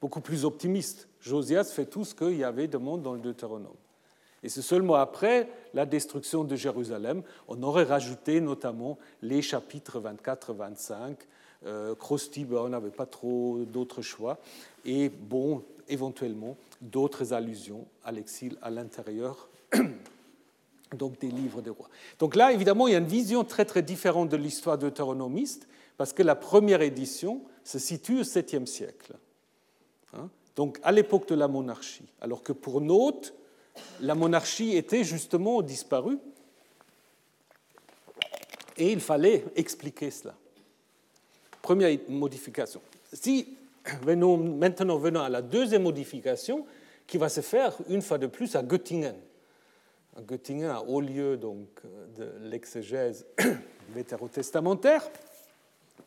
[0.00, 1.08] beaucoup plus optimiste.
[1.20, 3.74] Josias fait tout ce qu'il y avait de monde dans le Deutéronome.
[4.42, 11.16] Et c'est seulement après la destruction de Jérusalem, on aurait rajouté notamment les chapitres 24-25.
[11.66, 11.94] Euh,
[12.52, 14.38] on n'avait pas trop d'autres choix.
[14.84, 19.48] Et bon, éventuellement, d'autres allusions à l'exil à l'intérieur
[20.96, 21.88] donc des livres des rois.
[22.18, 26.12] Donc là, évidemment, il y a une vision très très différente de l'histoire deutéronomiste, parce
[26.12, 29.14] que la première édition se situe au 7e siècle,
[30.14, 30.28] hein.
[30.56, 33.34] donc à l'époque de la monarchie, alors que pour Note,
[34.00, 36.18] la monarchie était justement disparue,
[38.76, 40.34] et il fallait expliquer cela.
[41.60, 42.80] Première modification.
[43.12, 43.56] Si
[44.04, 46.64] maintenant venons à la deuxième modification,
[47.08, 49.16] qui va se faire une fois de plus à Göttingen.
[50.26, 51.68] Göttingen, a haut lieu donc,
[52.16, 53.26] de l'exégèse
[53.94, 55.08] vétérotestamentaire,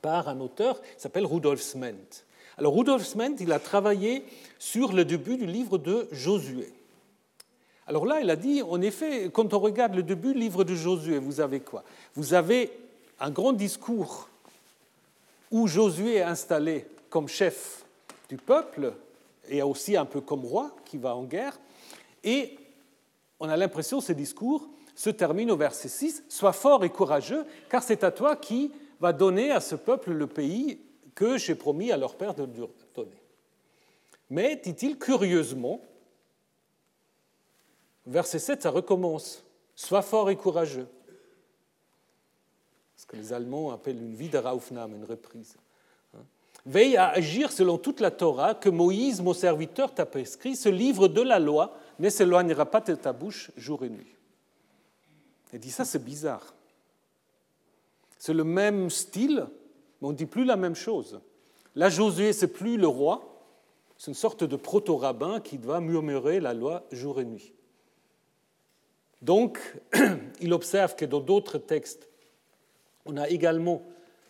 [0.02, 2.24] par un auteur qui s'appelle Rudolf Sment.
[2.58, 4.26] Alors Rudolf Sment, il a travaillé
[4.60, 6.74] sur le début du livre de Josué.
[7.88, 10.76] Alors là, il a dit, en effet, quand on regarde le début du livre de
[10.76, 11.84] Josué, vous avez quoi?
[12.16, 12.72] Vous avez
[13.20, 14.30] un grand discours
[15.50, 17.84] où Josué est installé comme chef
[18.30, 18.94] du peuple
[19.50, 21.60] et aussi un peu comme roi qui va en guerre.
[22.24, 22.58] Et
[23.42, 27.44] on a l'impression que ce discours se termine au verset 6, Sois fort et courageux,
[27.70, 30.80] car c'est à toi qui va donner à ce peuple le pays
[31.16, 32.64] que j'ai promis à leur père de lui
[32.94, 33.10] donner.
[34.30, 35.82] Mais, dit-il curieusement,
[38.06, 39.44] verset 7, ça recommence.
[39.76, 40.88] Sois fort et courageux.
[42.96, 45.56] Ce que les Allemands appellent une Wiederaufnahme, une reprise.
[46.68, 50.56] Veille à agir selon toute la Torah que Moïse, mon serviteur, t'a prescrit.
[50.56, 54.16] Ce livre de la loi ne s'éloignera pas de ta bouche jour et nuit.
[55.54, 56.54] Il dit ça, c'est bizarre.
[58.18, 59.48] C'est le même style,
[60.02, 61.20] mais on ne dit plus la même chose.
[61.76, 63.46] Là, Josué, c'est plus le roi,
[63.98, 67.54] c'est une sorte de proto-rabbin qui doit murmurer la loi jour et nuit.
[69.22, 69.60] Donc,
[70.42, 72.10] il observe que dans d'autres textes,
[73.06, 73.84] on a également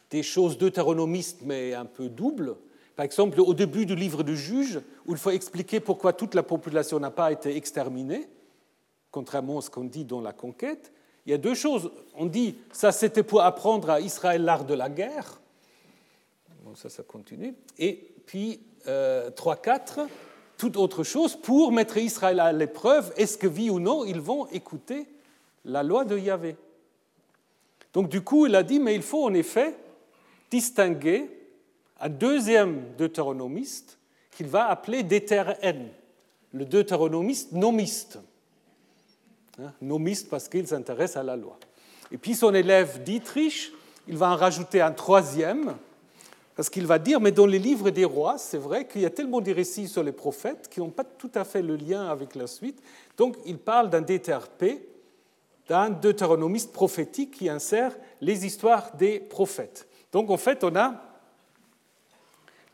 [0.09, 2.55] des choses deutéronomistes, mais un peu doubles.
[3.01, 6.43] Par exemple, au début du livre du juge, où il faut expliquer pourquoi toute la
[6.43, 8.29] population n'a pas été exterminée,
[9.09, 10.93] contrairement à ce qu'on dit dans la conquête,
[11.25, 11.89] il y a deux choses.
[12.13, 15.41] On dit, ça c'était pour apprendre à Israël l'art de la guerre.
[16.63, 17.55] Bon, ça, ça continue.
[17.79, 20.01] Et puis, euh, 3-4,
[20.59, 24.45] toute autre chose, pour mettre Israël à l'épreuve, est-ce que, oui ou non, ils vont
[24.49, 25.07] écouter
[25.65, 26.55] la loi de Yahvé
[27.93, 29.75] Donc, du coup, il a dit, mais il faut en effet
[30.51, 31.40] distinguer
[32.01, 33.97] un deuxième deutéronomiste
[34.31, 35.05] qu'il va appeler
[35.61, 35.89] N,
[36.51, 38.19] le deutéronomiste nomiste.
[39.59, 41.57] Hein, nomiste parce qu'il s'intéresse à la loi.
[42.11, 43.71] Et puis son élève Dietrich,
[44.07, 45.75] il va en rajouter un troisième,
[46.55, 49.09] parce qu'il va dire, mais dans les livres des rois, c'est vrai qu'il y a
[49.09, 52.35] tellement de récits sur les prophètes qui n'ont pas tout à fait le lien avec
[52.35, 52.81] la suite.
[53.17, 54.81] Donc il parle d'un DTRP,
[55.69, 59.87] d'un deutéronomiste prophétique qui insère les histoires des prophètes.
[60.11, 61.10] Donc en fait, on a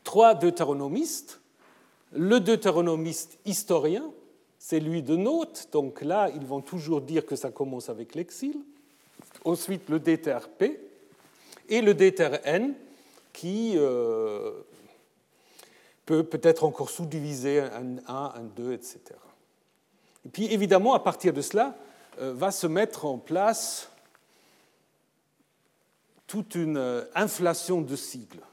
[0.08, 1.38] trois deutéronomistes.
[2.12, 4.10] Le deutéronomiste historien,
[4.58, 8.56] c'est lui de Note, donc là, ils vont toujours dire que ça commence avec l'exil.
[9.44, 10.80] Ensuite, le DTRP
[11.68, 12.72] et le DTRN,
[13.34, 14.52] qui euh,
[16.06, 19.00] peut peut-être encore sous-diviser un 1, un 2, etc.
[20.24, 21.76] Et puis, évidemment, à partir de cela,
[22.18, 23.90] euh, va se mettre en place
[26.26, 28.47] toute une euh, inflation de sigles.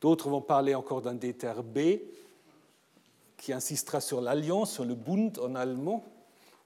[0.00, 1.78] D'autres vont parler encore d'un DTRB,
[3.36, 6.04] qui insistera sur l'alliance, sur le Bund en allemand,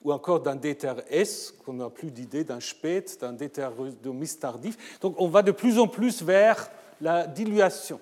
[0.03, 3.67] ou encore d'un déter S, qu'on n'a plus d'idée, d'un Spät, d'un déter
[4.39, 4.99] tardif.
[4.99, 6.69] Donc on va de plus en plus vers
[6.99, 7.99] la dilution.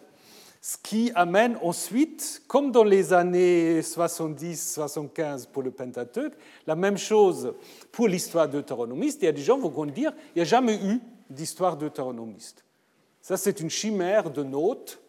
[0.63, 6.33] Ce qui amène ensuite, comme dans les années 70-75 pour le Pentateuque,
[6.67, 7.53] la même chose
[7.91, 9.23] pour l'histoire deutéronomiste.
[9.23, 12.63] Il y a des gens qui vont dire il n'y a jamais eu d'histoire deutéronomiste.
[13.21, 15.00] Ça, c'est une chimère de notes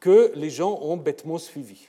[0.00, 1.88] que les gens ont bêtement suivie.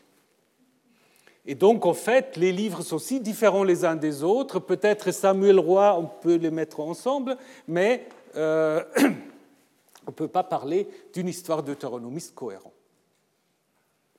[1.45, 4.59] Et donc, en fait, les livres sont si différents les uns des autres.
[4.59, 7.37] Peut-être Samuel Roy, on peut les mettre ensemble,
[7.67, 12.73] mais euh, on ne peut pas parler d'une histoire deutéronomiste cohérente.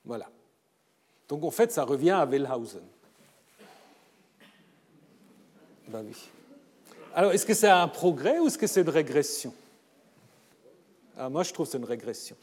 [0.04, 0.28] Voilà.
[1.28, 2.82] Donc, en fait, ça revient à Wellhausen.
[5.88, 6.16] Ben oui.
[7.14, 9.52] Alors, est-ce que c'est un progrès ou est-ce que c'est une régression?
[11.18, 12.36] Ah, Moi, je trouve que c'est une régression.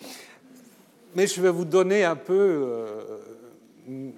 [1.16, 4.11] Mais je vais vous donner un peu euh,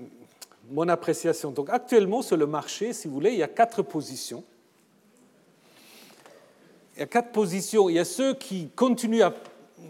[0.70, 1.52] mon appréciation.
[1.52, 4.44] Donc actuellement, sur le marché, si vous voulez, il y a quatre positions.
[6.96, 7.90] il y a quatre positions.
[7.90, 9.34] Il y a ceux qui continuent à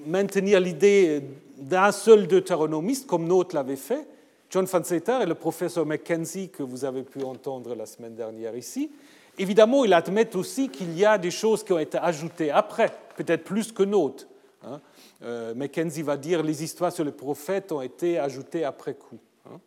[0.06, 1.22] maintenir l'idée
[1.58, 4.08] d'un seul deutéronomiste, comme Note l'avait fait.
[4.50, 8.56] John Van Zetter et le professeur Mackenzie, que vous avez pu entendre la semaine dernière
[8.56, 8.92] ici.
[9.38, 13.44] Évidemment, ils admettent aussi qu'il y a des choses qui ont été ajoutées après, peut-être
[13.44, 14.28] plus que Note.
[14.64, 14.80] Hein.
[15.22, 19.20] Euh, Mackenzie va dire les histoires sur les prophètes ont été ajoutées après coup.
[19.46, 19.60] Hein.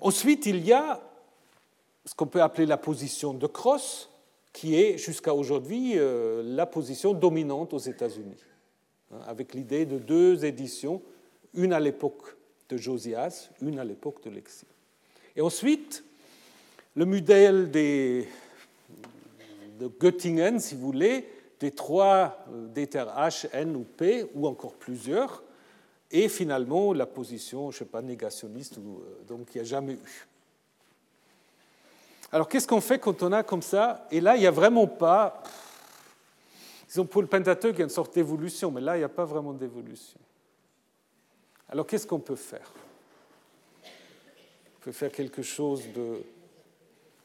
[0.00, 1.00] Ensuite, il y a
[2.04, 4.10] ce qu'on peut appeler la position de Cross,
[4.52, 8.44] qui est jusqu'à aujourd'hui euh, la position dominante aux États-Unis,
[9.12, 11.02] hein, avec l'idée de deux éditions,
[11.54, 12.36] une à l'époque
[12.68, 14.68] de Josias, une à l'époque de l'exil.
[15.36, 16.04] Et ensuite,
[16.94, 18.28] le modèle des,
[19.78, 21.26] de Göttingen, si vous voulez,
[21.62, 25.44] des trois euh, H, N ou P, ou encore plusieurs,
[26.10, 29.64] et finalement la position, je ne sais pas, négationniste, ou, euh, donc il n'y a
[29.64, 30.26] jamais eu.
[32.32, 34.08] Alors qu'est-ce qu'on fait quand on a comme ça?
[34.10, 35.40] Et là, il n'y a vraiment pas.
[36.88, 39.08] Disons, pour le Pentateuque, il y a une sorte d'évolution, mais là, il n'y a
[39.08, 40.18] pas vraiment d'évolution.
[41.68, 42.72] Alors qu'est-ce qu'on peut faire?
[43.84, 46.24] On peut faire quelque chose de,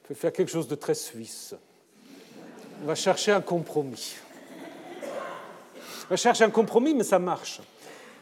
[0.03, 1.55] on peut faire quelque chose de très suisse.
[2.83, 4.17] On va chercher un compromis.
[6.07, 7.59] On va chercher un compromis, mais ça marche.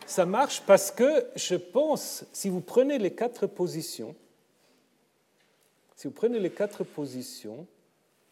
[0.08, 4.16] Ça marche parce que je pense, si vous prenez les quatre positions,
[5.96, 7.68] si vous prenez les quatre positions,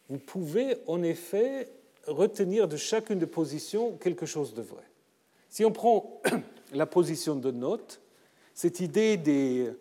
[0.10, 1.70] vous pouvez en effet
[2.08, 4.82] retenir de chacune des positions quelque chose de vrai.
[5.50, 6.20] Si on prend
[6.74, 8.02] la position de note,
[8.56, 9.72] cette idée des,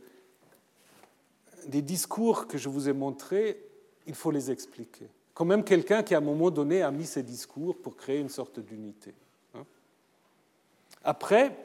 [1.67, 3.65] des discours que je vous ai montrés,
[4.07, 5.07] il faut les expliquer.
[5.33, 8.29] Quand même quelqu'un qui à un moment donné a mis ces discours pour créer une
[8.29, 9.15] sorte d'unité.
[11.05, 11.57] Après,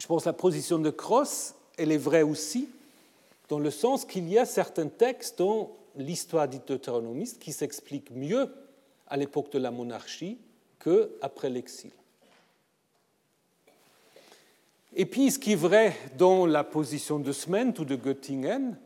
[0.00, 2.68] je pense que la position de Cross, elle est vraie aussi,
[3.48, 8.48] dans le sens qu'il y a certains textes dans l'histoire dite deutéronomiste qui s'expliquent mieux
[9.06, 10.38] à l'époque de la monarchie
[10.82, 11.90] qu'après l'exil.
[14.96, 18.76] Et puis, ce qui est vrai dans la position de Sment ou de Göttingen,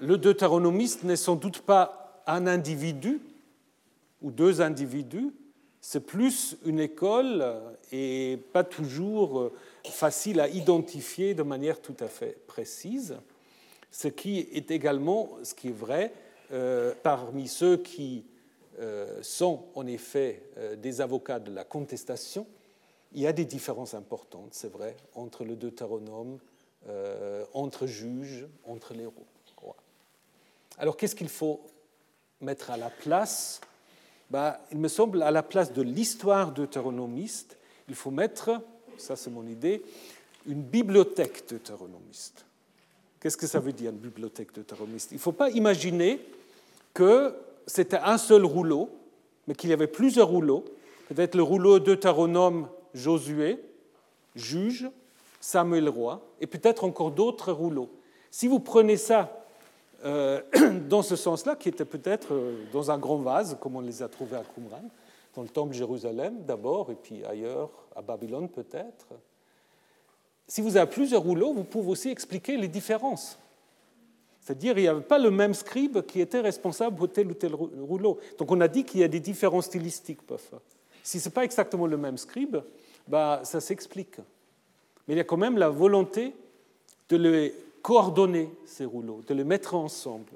[0.00, 3.20] le deutéronomiste n'est sans doute pas un individu
[4.22, 5.32] ou deux individus,
[5.88, 7.46] c'est plus une école
[7.92, 9.52] et pas toujours
[9.84, 13.16] facile à identifier de manière tout à fait précise
[13.92, 16.12] ce qui est également, ce qui est vrai,
[16.50, 18.24] euh, parmi ceux qui
[18.80, 22.48] euh, sont en effet euh, des avocats de la contestation,
[23.12, 26.40] il y a des différences importantes, c'est vrai, entre le Deutéronome,
[27.54, 29.76] entre juges, entre les rois.
[30.78, 31.60] Alors qu'est-ce qu'il faut
[32.40, 33.60] mettre à la place
[34.30, 37.56] bah, Il me semble, à la place de l'histoire deutéronomiste,
[37.88, 38.60] il faut mettre,
[38.96, 39.82] ça c'est mon idée,
[40.46, 42.44] une bibliothèque deutéronomiste.
[43.20, 45.12] Qu'est-ce que ça veut dire une bibliothèque deutéronomiste?
[45.12, 46.20] Il ne faut pas imaginer
[46.94, 47.34] que
[47.66, 48.90] c'était un seul rouleau,
[49.46, 50.64] mais qu'il y avait plusieurs rouleaux.
[51.08, 53.58] Peut-être le rouleau deutéronome Josué,
[54.34, 54.88] juge,
[55.40, 57.90] Samuel roi, et peut-être encore d'autres rouleaux.
[58.30, 59.45] Si vous prenez ça
[60.04, 60.40] euh,
[60.88, 64.08] dans ce sens-là, qui était peut-être euh, dans un grand vase, comme on les a
[64.08, 64.82] trouvés à Qumran,
[65.34, 69.06] dans le temple de Jérusalem d'abord, et puis ailleurs, à Babylone peut-être,
[70.48, 73.38] si vous avez plusieurs rouleaux, vous pouvez aussi expliquer les différences.
[74.40, 77.52] C'est-à-dire qu'il n'y avait pas le même scribe qui était responsable pour tel ou tel
[77.52, 78.20] rouleau.
[78.38, 80.62] Donc on a dit qu'il y a des différences stylistiques parfois.
[81.02, 82.58] Si ce n'est pas exactement le même scribe,
[83.08, 84.18] bah, ça s'explique.
[85.06, 86.32] Mais il y a quand même la volonté
[87.08, 87.54] de les
[87.86, 90.32] coordonner, ces rouleaux, de les mettre ensemble.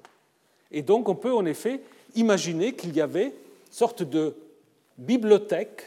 [0.70, 1.80] Et donc on peut en effet
[2.14, 4.36] imaginer qu'il y avait une sorte de
[4.98, 5.82] bibliothèque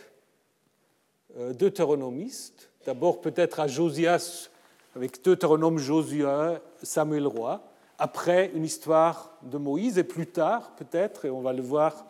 [1.38, 2.70] euh, deutéronomiste.
[2.86, 4.50] D'abord peut-être à Josias
[4.94, 7.64] avec Deutéronome Josué, Samuel roi,
[7.98, 12.08] après une histoire de Moïse, et plus tard peut-être, et on va le voir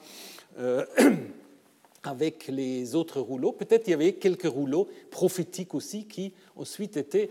[0.57, 0.83] euh,
[2.03, 7.29] avec les autres rouleaux, peut-être il y avait quelques rouleaux prophétiques aussi qui ensuite étaient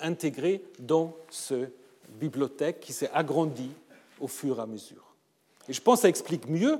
[0.00, 1.68] intégrés dans ce
[2.08, 3.72] bibliothèque qui s'est agrandie
[4.20, 5.14] au fur et à mesure.
[5.68, 6.78] Et je pense que ça explique mieux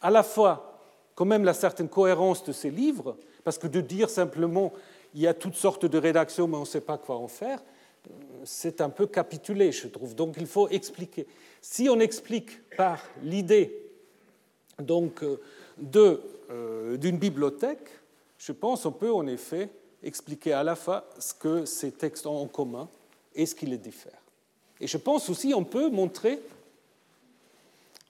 [0.00, 0.80] à la fois
[1.14, 4.72] quand même la certaine cohérence de ces livres, parce que de dire simplement
[5.14, 7.62] il y a toutes sortes de rédactions, mais on ne sait pas quoi en faire,
[8.44, 10.14] c'est un peu capitulé, je trouve.
[10.14, 11.26] Donc il faut expliquer.
[11.60, 13.90] Si on explique par l'idée
[14.80, 16.16] euh,
[16.50, 17.88] euh, d'une bibliothèque,
[18.38, 19.70] je pense qu'on peut en effet
[20.06, 22.88] expliquer à la fois ce que ces textes ont en commun
[23.34, 24.18] et ce qui les diffère.
[24.80, 26.40] Et je pense aussi on peut montrer,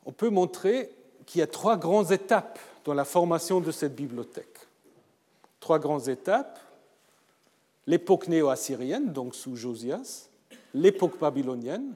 [0.04, 0.90] on peut montrer
[1.24, 4.58] qu'il y a trois grandes étapes dans la formation de cette bibliothèque.
[5.58, 6.60] Trois grandes étapes
[7.86, 10.28] l'époque néo-assyrienne, donc sous Josias,
[10.74, 11.94] l'époque babylonienne,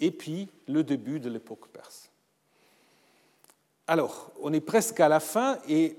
[0.00, 2.08] et puis le début de l'époque perse.
[3.86, 5.96] Alors, on est presque à la fin et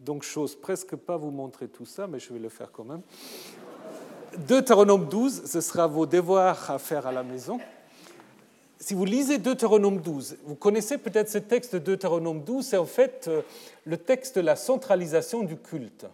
[0.00, 3.02] donc j'ose presque pas vous montrer tout ça, mais je vais le faire quand même.
[4.48, 7.60] Deutéronome 12, ce sera vos devoirs à faire à la maison.
[8.78, 12.86] Si vous lisez Deutéronome 12, vous connaissez peut-être ce texte de Deutéronome 12, c'est en
[12.86, 13.42] fait euh,
[13.84, 16.06] le texte de la centralisation du culte.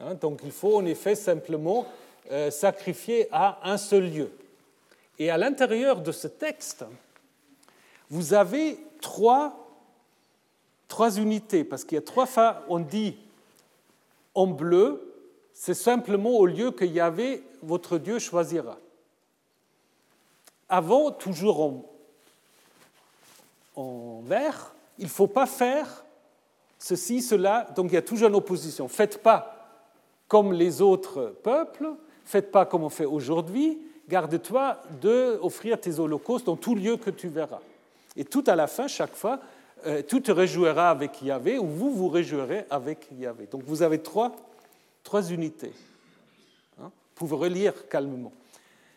[0.00, 1.86] Hein, donc il faut en effet simplement
[2.30, 4.30] euh, sacrifier à un seul lieu.
[5.18, 6.84] Et à l'intérieur de ce texte,
[8.10, 9.59] vous avez trois,
[10.90, 13.16] trois unités, parce qu'il y a trois fois, on dit
[14.34, 15.14] en bleu,
[15.54, 18.76] c'est simplement au lieu que Yahvé, votre Dieu, choisira.
[20.68, 21.84] Avant, toujours en,
[23.76, 26.04] en vert, il ne faut pas faire
[26.78, 28.88] ceci, cela, donc il y a toujours une opposition.
[28.88, 29.56] Faites pas
[30.28, 31.90] comme les autres peuples,
[32.24, 33.78] faites pas comme on fait aujourd'hui,
[34.08, 37.60] garde-toi d'offrir tes holocaustes dans tout lieu que tu verras.
[38.16, 39.40] Et tout à la fin, chaque fois,
[39.86, 43.46] euh, tout te réjouira avec Yahvé, ou vous vous réjouirez avec Yahvé.
[43.46, 44.34] Donc vous avez trois
[45.02, 45.72] trois unités.
[46.80, 48.32] Hein, vous pouvez relire calmement.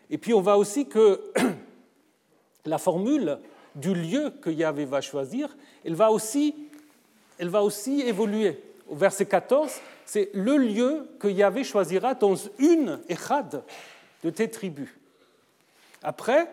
[0.10, 1.22] Et puis on voit aussi que
[2.66, 3.40] la formule
[3.76, 6.56] du lieu que Yahvé va choisir, elle va aussi,
[7.38, 8.62] elle va aussi évoluer.
[8.88, 9.72] Au verset 14,
[10.06, 13.64] c'est le lieu que Yahvé choisira dans une échad
[14.24, 14.90] de tes tribus.
[16.04, 16.48] Après,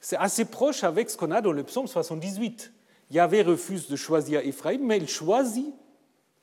[0.00, 2.72] c'est assez proche avec ce qu'on a dans le psaume 78.
[3.10, 5.74] Yahvé refuse de choisir Ephraim, mais il choisit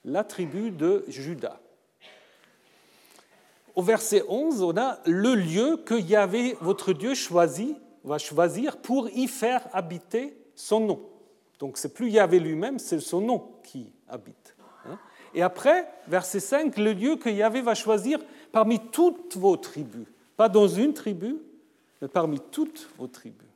[0.03, 1.59] la tribu de Juda
[3.77, 9.07] au verset 11, on a le lieu que Yahvé, votre Dieu, choisit, va choisir pour
[9.11, 10.99] y faire habiter son nom.
[11.59, 14.55] Donc c'est plus Yahvé lui-même, c'est son nom qui habite.
[14.87, 14.97] Hein.
[15.35, 18.17] Et après, verset 5, le lieu que Yahvé va choisir
[18.51, 20.07] parmi toutes vos tribus.
[20.35, 21.37] Pas dans une tribu,
[22.01, 23.46] mais parmi toutes vos tribus.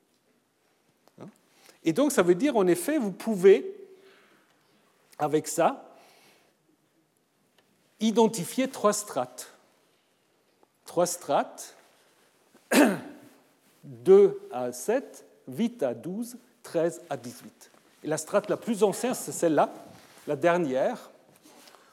[1.83, 3.75] Et donc ça veut dire, en effet, vous pouvez,
[5.17, 5.95] avec ça,
[7.99, 9.51] identifier trois strates
[10.91, 11.77] trois strates,
[13.85, 17.71] 2 à 7, 8 à 12, 13 à 18.
[18.03, 19.73] Et la strate la plus ancienne, c'est celle-là,
[20.27, 21.09] la dernière,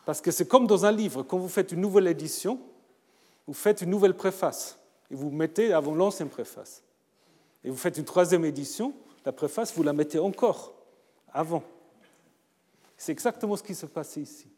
[0.04, 2.58] parce que c'est comme dans un livre, quand vous faites une nouvelle édition,
[3.46, 4.78] vous faites une nouvelle préface,
[5.12, 6.82] et vous mettez avant l'ancienne préface.
[7.62, 8.94] Et vous faites une troisième édition,
[9.24, 10.74] la préface, vous la mettez encore
[11.32, 11.62] avant.
[12.96, 14.48] C'est exactement ce qui se passait ici.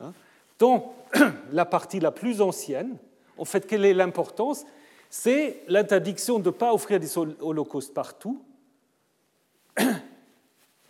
[0.00, 0.12] Hein.
[0.58, 0.94] Dans
[1.52, 2.96] la partie la plus ancienne,
[3.36, 4.64] en fait, quelle est l'importance?
[5.10, 8.42] C'est l'interdiction de ne pas offrir des holocaustes partout.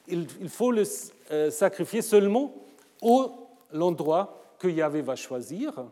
[0.09, 0.85] Il faut le
[1.31, 2.55] euh, sacrifier seulement
[3.03, 3.31] au
[3.73, 5.85] l'endroit que Yahvé va choisir.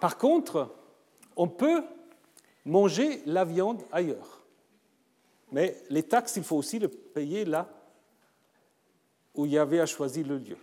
[0.00, 0.68] Par contre,
[1.36, 1.82] on peut
[2.64, 4.37] manger la viande ailleurs.
[5.52, 7.68] Mais les taxes, il faut aussi les payer là
[9.34, 10.56] où Yahvé a choisi le lieu.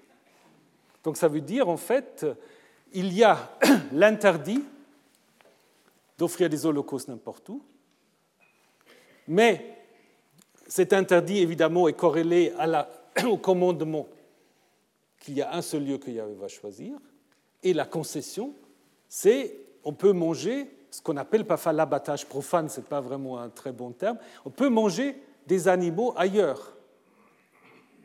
[1.03, 2.25] Donc ça veut dire, en fait,
[2.93, 3.57] il y a
[3.91, 4.63] l'interdit
[6.17, 7.61] d'offrir des holocaustes n'importe où.
[9.27, 9.77] Mais
[10.67, 12.53] cet interdit, évidemment, est corrélé
[13.25, 14.07] au commandement
[15.19, 16.97] qu'il y a un seul lieu que Yahvé va choisir.
[17.63, 18.53] Et la concession,
[19.07, 23.49] c'est on peut manger ce qu'on appelle parfois l'abattage profane, ce n'est pas vraiment un
[23.49, 26.73] très bon terme, on peut manger des animaux ailleurs.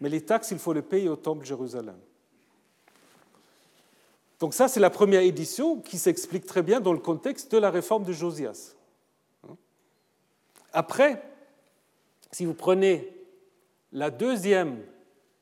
[0.00, 1.98] Mais les taxes, il faut les payer au temple de Jérusalem.
[4.40, 7.70] Donc ça, c'est la première édition qui s'explique très bien dans le contexte de la
[7.70, 8.74] réforme de Josias.
[10.72, 11.22] Après,
[12.32, 13.08] si vous prenez
[13.92, 14.82] la deuxième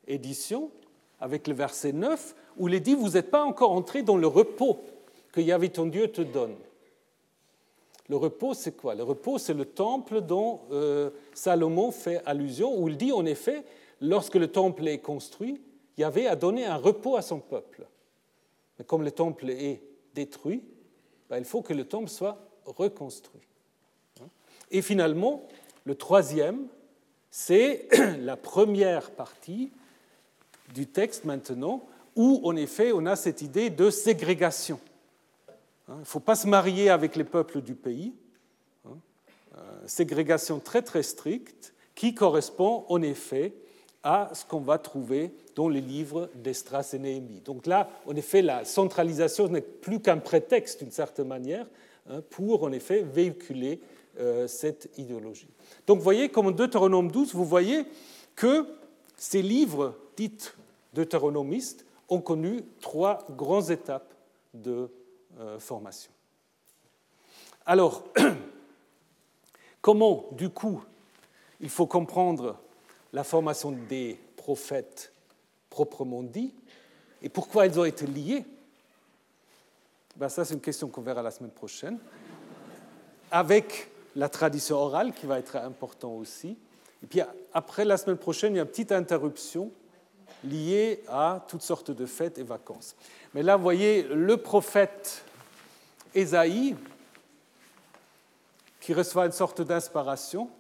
[0.07, 0.71] édition,
[1.19, 4.27] avec le verset 9, où il est dit, vous n'êtes pas encore entré dans le
[4.27, 4.81] repos
[5.33, 6.57] que Yahvé ton Dieu te donne.
[8.09, 8.95] Le repos, c'est quoi?
[8.95, 13.65] Le repos, c'est le temple dont euh, Salomon fait allusion, où il dit en effet,
[14.01, 15.61] lorsque le temple est construit,
[15.99, 17.87] Yahvé a donné un repos à son peuple.
[18.79, 19.83] Mais comme le temple est
[20.15, 20.63] détruit,
[21.29, 23.43] ben, il faut que le temple soit reconstruit.
[24.71, 25.47] Et finalement,
[25.85, 26.67] le troisième,
[27.31, 27.89] c'est
[28.21, 29.71] la première partie
[30.75, 31.87] du texte maintenant,
[32.17, 34.79] où en effet on a cette idée de ségrégation.
[35.89, 38.15] Hein, il ne faut pas se marier avec les peuples du pays.
[38.87, 38.99] Hein,
[39.57, 43.55] euh, ségrégation très très stricte qui correspond en effet
[44.03, 47.41] à ce qu'on va trouver dans les livres d'Estras et Néhémie.
[47.41, 51.67] Donc là, en effet, la centralisation n'est plus qu'un prétexte, d'une certaine manière,
[52.09, 53.81] hein, pour en effet véhiculer
[54.21, 55.49] euh, cette idéologie.
[55.87, 57.87] Donc vous voyez, comme en Deutéronome 12, vous voyez
[58.37, 58.67] que
[59.17, 60.51] ces livres dits
[60.95, 64.15] deutéronomistes ont connu trois grandes étapes
[64.55, 64.91] de
[65.59, 66.11] formation.
[67.67, 68.05] Alors,
[69.81, 70.83] comment, du coup,
[71.61, 72.57] il faut comprendre
[73.13, 75.13] la formation des prophètes
[75.71, 76.55] proprement dit,
[77.23, 78.45] et pourquoi ils ont été liés.
[80.17, 81.99] Ben ça, c'est une question qu'on verra la semaine prochaine.
[83.31, 86.57] Avec la tradition orale qui va être important aussi.
[87.03, 87.21] Et puis
[87.53, 89.71] après, la semaine prochaine, il y a une petite interruption
[90.45, 92.97] liée à toutes sortes de fêtes et vacances.
[93.35, 95.25] Mais là, vous voyez, le prophète
[96.19, 96.75] Ésaïe,
[98.81, 100.51] qui reçoit une sorte d'inspiration,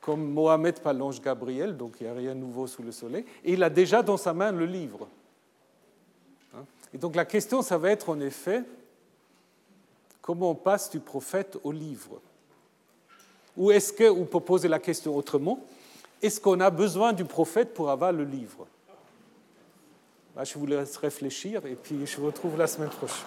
[0.00, 3.24] comme Mohamed par l'ange Gabriel, donc il n'y a rien de nouveau sous le soleil,
[3.44, 5.08] et il a déjà dans sa main le livre.
[6.54, 6.64] Hein?
[6.92, 8.62] Et donc la question, ça va être en effet,
[10.20, 12.20] comment on passe du prophète au livre?
[13.56, 15.60] Ou est-ce que, ou pour poser la question autrement,
[16.20, 18.66] est-ce qu'on a besoin du prophète pour avoir le livre?
[20.36, 23.26] Bah, Je vous laisse réfléchir et puis je vous retrouve la semaine prochaine.